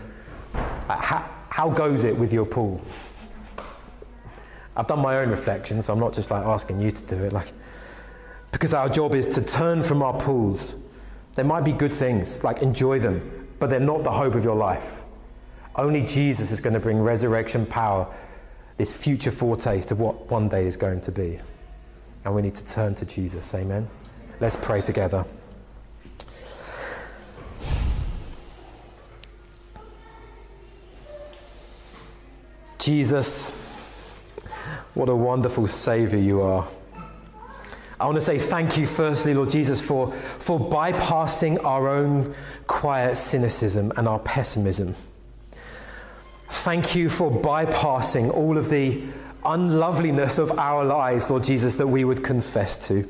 uh, 0.55 0.97
how, 0.97 1.31
how 1.49 1.71
goes 1.71 2.05
it 2.05 2.17
with 2.17 2.33
your 2.33 2.47
pool? 2.47 2.81
I've 4.77 4.87
done 4.87 5.01
my 5.01 5.19
own 5.19 5.31
reflections, 5.31 5.87
so 5.87 5.93
I'm 5.93 6.01
not 6.01 6.13
just 6.13 6.31
like 6.31 6.45
asking 6.45 6.81
you 6.81 6.91
to 6.91 7.05
do 7.05 7.25
it. 7.25 7.33
Like, 7.33 7.53
because 8.53 8.75
our 8.75 8.89
job 8.89 9.15
is 9.15 9.27
to 9.29 9.43
turn 9.43 9.83
from 9.83 10.03
our 10.03 10.19
pools. 10.19 10.75
There 11.35 11.45
might 11.45 11.65
be 11.65 11.73
good 11.73 11.93
things, 11.93 12.43
like 12.43 12.63
enjoy 12.63 12.99
them, 12.99 13.47
but 13.59 13.71
they're 13.71 13.81
not 13.81 14.05
the 14.05 14.11
hope 14.11 14.35
of 14.35 14.45
your 14.45 14.57
life. 14.57 15.03
Only 15.77 16.03
Jesus 16.03 16.51
is 16.51 16.61
going 16.61 16.75
to 16.75 16.81
bring 16.81 17.01
resurrection 17.01 17.65
power 17.67 18.13
this 18.81 18.95
future 18.95 19.31
foretaste 19.31 19.91
of 19.91 20.01
what 20.01 20.31
one 20.31 20.49
day 20.49 20.67
is 20.67 20.75
going 20.75 21.03
to 21.03 21.13
be. 21.13 21.39
And 22.25 22.35
we 22.35 22.41
need 22.41 22.55
to 22.55 22.65
turn 22.65 22.95
to 22.95 23.05
Jesus. 23.05 23.55
Amen. 23.55 23.87
Let's 24.41 24.57
pray 24.57 24.81
together. 24.81 25.27
Jesus, 32.79 33.51
what 34.95 35.11
a 35.11 35.15
wonderful 35.15 35.67
Savior 35.67 36.19
you 36.19 36.41
are. 36.41 36.67
I 38.01 38.07
want 38.07 38.17
to 38.17 38.23
say 38.23 38.39
thank 38.39 38.79
you, 38.79 38.87
firstly, 38.87 39.35
Lord 39.35 39.51
Jesus, 39.51 39.83
for, 39.83 40.11
for 40.39 40.59
bypassing 40.59 41.63
our 41.63 41.87
own 41.91 42.35
quiet 42.67 43.19
cynicism 43.19 43.93
and 43.99 44.09
our 44.09 44.21
pessimism. 44.21 44.95
Thank 46.61 46.95
you 46.95 47.09
for 47.09 47.31
bypassing 47.31 48.35
all 48.35 48.59
of 48.59 48.69
the 48.69 49.03
unloveliness 49.47 50.37
of 50.37 50.59
our 50.59 50.85
lives, 50.85 51.31
Lord 51.31 51.43
Jesus, 51.43 51.77
that 51.77 51.87
we 51.87 52.05
would 52.05 52.23
confess 52.23 52.77
to. 52.89 53.09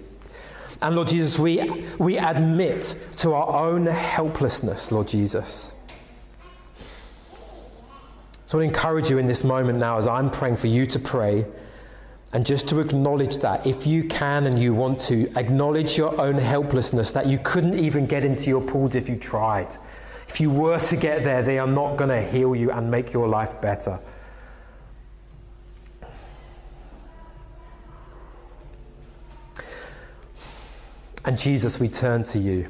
And 0.80 0.94
Lord 0.94 1.08
Jesus, 1.08 1.36
we, 1.36 1.84
we 1.98 2.16
admit 2.16 2.96
to 3.16 3.32
our 3.32 3.68
own 3.68 3.86
helplessness, 3.86 4.92
Lord 4.92 5.08
Jesus. 5.08 5.72
So 8.46 8.60
I 8.60 8.62
encourage 8.62 9.10
you 9.10 9.18
in 9.18 9.26
this 9.26 9.42
moment 9.42 9.80
now 9.80 9.98
as 9.98 10.06
I'm 10.06 10.30
praying 10.30 10.56
for 10.56 10.68
you 10.68 10.86
to 10.86 11.00
pray 11.00 11.44
and 12.32 12.46
just 12.46 12.68
to 12.68 12.78
acknowledge 12.78 13.38
that 13.38 13.66
if 13.66 13.84
you 13.84 14.04
can 14.04 14.46
and 14.46 14.62
you 14.62 14.74
want 14.74 15.00
to, 15.02 15.28
acknowledge 15.36 15.98
your 15.98 16.18
own 16.20 16.36
helplessness, 16.36 17.10
that 17.10 17.26
you 17.26 17.40
couldn't 17.42 17.76
even 17.80 18.06
get 18.06 18.24
into 18.24 18.48
your 18.48 18.60
pools 18.60 18.94
if 18.94 19.08
you 19.08 19.16
tried. 19.16 19.76
If 20.30 20.40
you 20.40 20.48
were 20.48 20.78
to 20.78 20.96
get 20.96 21.24
there, 21.24 21.42
they 21.42 21.58
are 21.58 21.66
not 21.66 21.96
going 21.96 22.10
to 22.10 22.22
heal 22.22 22.54
you 22.54 22.70
and 22.70 22.88
make 22.88 23.12
your 23.12 23.26
life 23.26 23.60
better. 23.60 23.98
And 31.24 31.36
Jesus, 31.36 31.80
we 31.80 31.88
turn 31.88 32.22
to 32.24 32.38
you. 32.38 32.68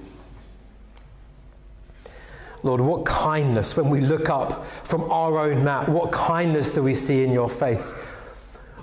Lord, 2.63 2.81
what 2.81 3.05
kindness 3.05 3.77
when 3.77 3.91
we 3.91 4.01
look 4.01 4.31
up 4.31 4.67
from 4.85 5.11
our 5.11 5.39
own 5.39 5.63
map, 5.63 5.87
what 5.89 6.13
kindness 6.13 6.71
do 6.71 6.83
we 6.83 6.95
see 6.95 7.23
in 7.25 7.31
your 7.31 7.51
face? 7.51 7.93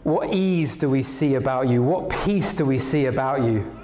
What 0.03 0.31
ease 0.31 0.75
do 0.75 0.87
we 0.87 1.01
see 1.01 1.33
about 1.33 1.67
you? 1.67 1.81
What 1.81 2.09
peace 2.09 2.53
do 2.53 2.63
we 2.63 2.77
see 2.77 3.07
about 3.07 3.43
you? 3.43 3.76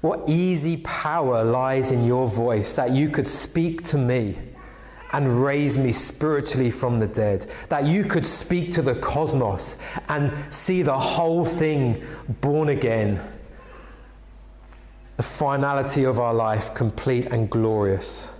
What 0.00 0.28
easy 0.28 0.78
power 0.78 1.44
lies 1.44 1.90
in 1.90 2.04
your 2.04 2.26
voice 2.26 2.74
that 2.74 2.92
you 2.92 3.10
could 3.10 3.28
speak 3.28 3.82
to 3.84 3.98
me 3.98 4.36
and 5.12 5.44
raise 5.44 5.76
me 5.76 5.92
spiritually 5.92 6.70
from 6.70 7.00
the 7.00 7.06
dead, 7.06 7.46
that 7.68 7.84
you 7.84 8.04
could 8.04 8.24
speak 8.24 8.70
to 8.72 8.82
the 8.82 8.94
cosmos 8.94 9.76
and 10.08 10.32
see 10.52 10.82
the 10.82 10.98
whole 10.98 11.44
thing 11.44 12.02
born 12.40 12.68
again, 12.68 13.20
the 15.16 15.22
finality 15.22 16.04
of 16.04 16.18
our 16.18 16.32
life 16.32 16.72
complete 16.74 17.26
and 17.26 17.50
glorious. 17.50 18.30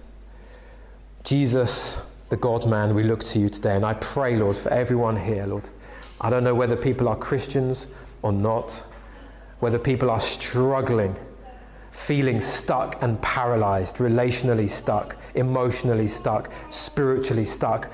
Jesus, 1.24 1.98
the 2.30 2.36
God 2.36 2.66
man, 2.66 2.94
we 2.94 3.02
look 3.02 3.22
to 3.24 3.38
you 3.38 3.50
today, 3.50 3.76
and 3.76 3.84
I 3.84 3.94
pray, 3.94 4.36
Lord, 4.36 4.56
for 4.56 4.70
everyone 4.70 5.16
here, 5.16 5.44
Lord. 5.46 5.68
I 6.20 6.30
don't 6.30 6.44
know 6.44 6.54
whether 6.54 6.76
people 6.76 7.08
are 7.08 7.16
Christians 7.16 7.88
or 8.22 8.32
not, 8.32 8.82
whether 9.58 9.78
people 9.78 10.08
are 10.08 10.20
struggling 10.20 11.16
feeling 12.00 12.40
stuck 12.40 13.02
and 13.02 13.20
paralyzed, 13.20 13.96
relationally 13.96 14.68
stuck, 14.68 15.16
emotionally 15.34 16.08
stuck, 16.08 16.50
spiritually 16.70 17.44
stuck, 17.44 17.90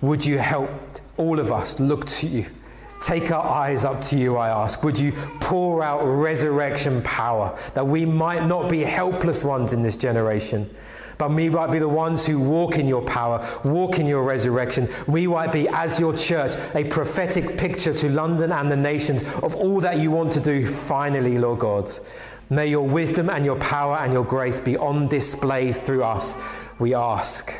would 0.00 0.24
you 0.24 0.38
help 0.38 0.70
all 1.16 1.40
of 1.40 1.50
us 1.50 1.80
look 1.80 2.04
to 2.04 2.26
you? 2.26 2.46
Take 3.00 3.30
our 3.30 3.44
eyes 3.44 3.84
up 3.84 4.02
to 4.02 4.18
you, 4.18 4.36
I 4.36 4.50
ask. 4.50 4.82
Would 4.84 4.98
you 4.98 5.12
pour 5.40 5.82
out 5.82 6.04
resurrection 6.04 7.02
power 7.02 7.58
that 7.74 7.86
we 7.86 8.04
might 8.04 8.46
not 8.46 8.68
be 8.68 8.80
helpless 8.80 9.44
ones 9.44 9.72
in 9.72 9.82
this 9.82 9.96
generation, 9.96 10.68
but 11.16 11.32
we 11.32 11.48
might 11.48 11.72
be 11.72 11.78
the 11.80 11.88
ones 11.88 12.24
who 12.26 12.38
walk 12.38 12.78
in 12.78 12.86
your 12.86 13.02
power, 13.02 13.44
walk 13.64 13.98
in 13.98 14.06
your 14.06 14.22
resurrection. 14.22 14.88
We 15.06 15.26
might 15.26 15.52
be, 15.52 15.68
as 15.68 15.98
your 15.98 16.16
church, 16.16 16.54
a 16.74 16.84
prophetic 16.84 17.56
picture 17.58 17.92
to 17.94 18.08
London 18.08 18.52
and 18.52 18.70
the 18.70 18.76
nations 18.76 19.24
of 19.42 19.56
all 19.56 19.80
that 19.80 19.98
you 19.98 20.10
want 20.10 20.32
to 20.34 20.40
do 20.40 20.66
finally, 20.66 21.38
Lord 21.38 21.58
God. 21.58 21.90
May 22.50 22.68
your 22.68 22.86
wisdom 22.86 23.28
and 23.28 23.44
your 23.44 23.56
power 23.56 23.96
and 23.96 24.12
your 24.12 24.24
grace 24.24 24.58
be 24.58 24.76
on 24.76 25.08
display 25.08 25.72
through 25.72 26.04
us, 26.04 26.36
we 26.78 26.94
ask. 26.94 27.52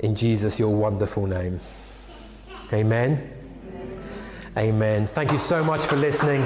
In 0.00 0.14
Jesus, 0.14 0.58
your 0.58 0.74
wonderful 0.74 1.26
name. 1.26 1.60
Amen. 2.72 3.32
Amen. 4.56 5.06
Thank 5.06 5.32
you 5.32 5.38
so 5.38 5.62
much 5.62 5.84
for 5.84 5.96
listening. 5.96 6.44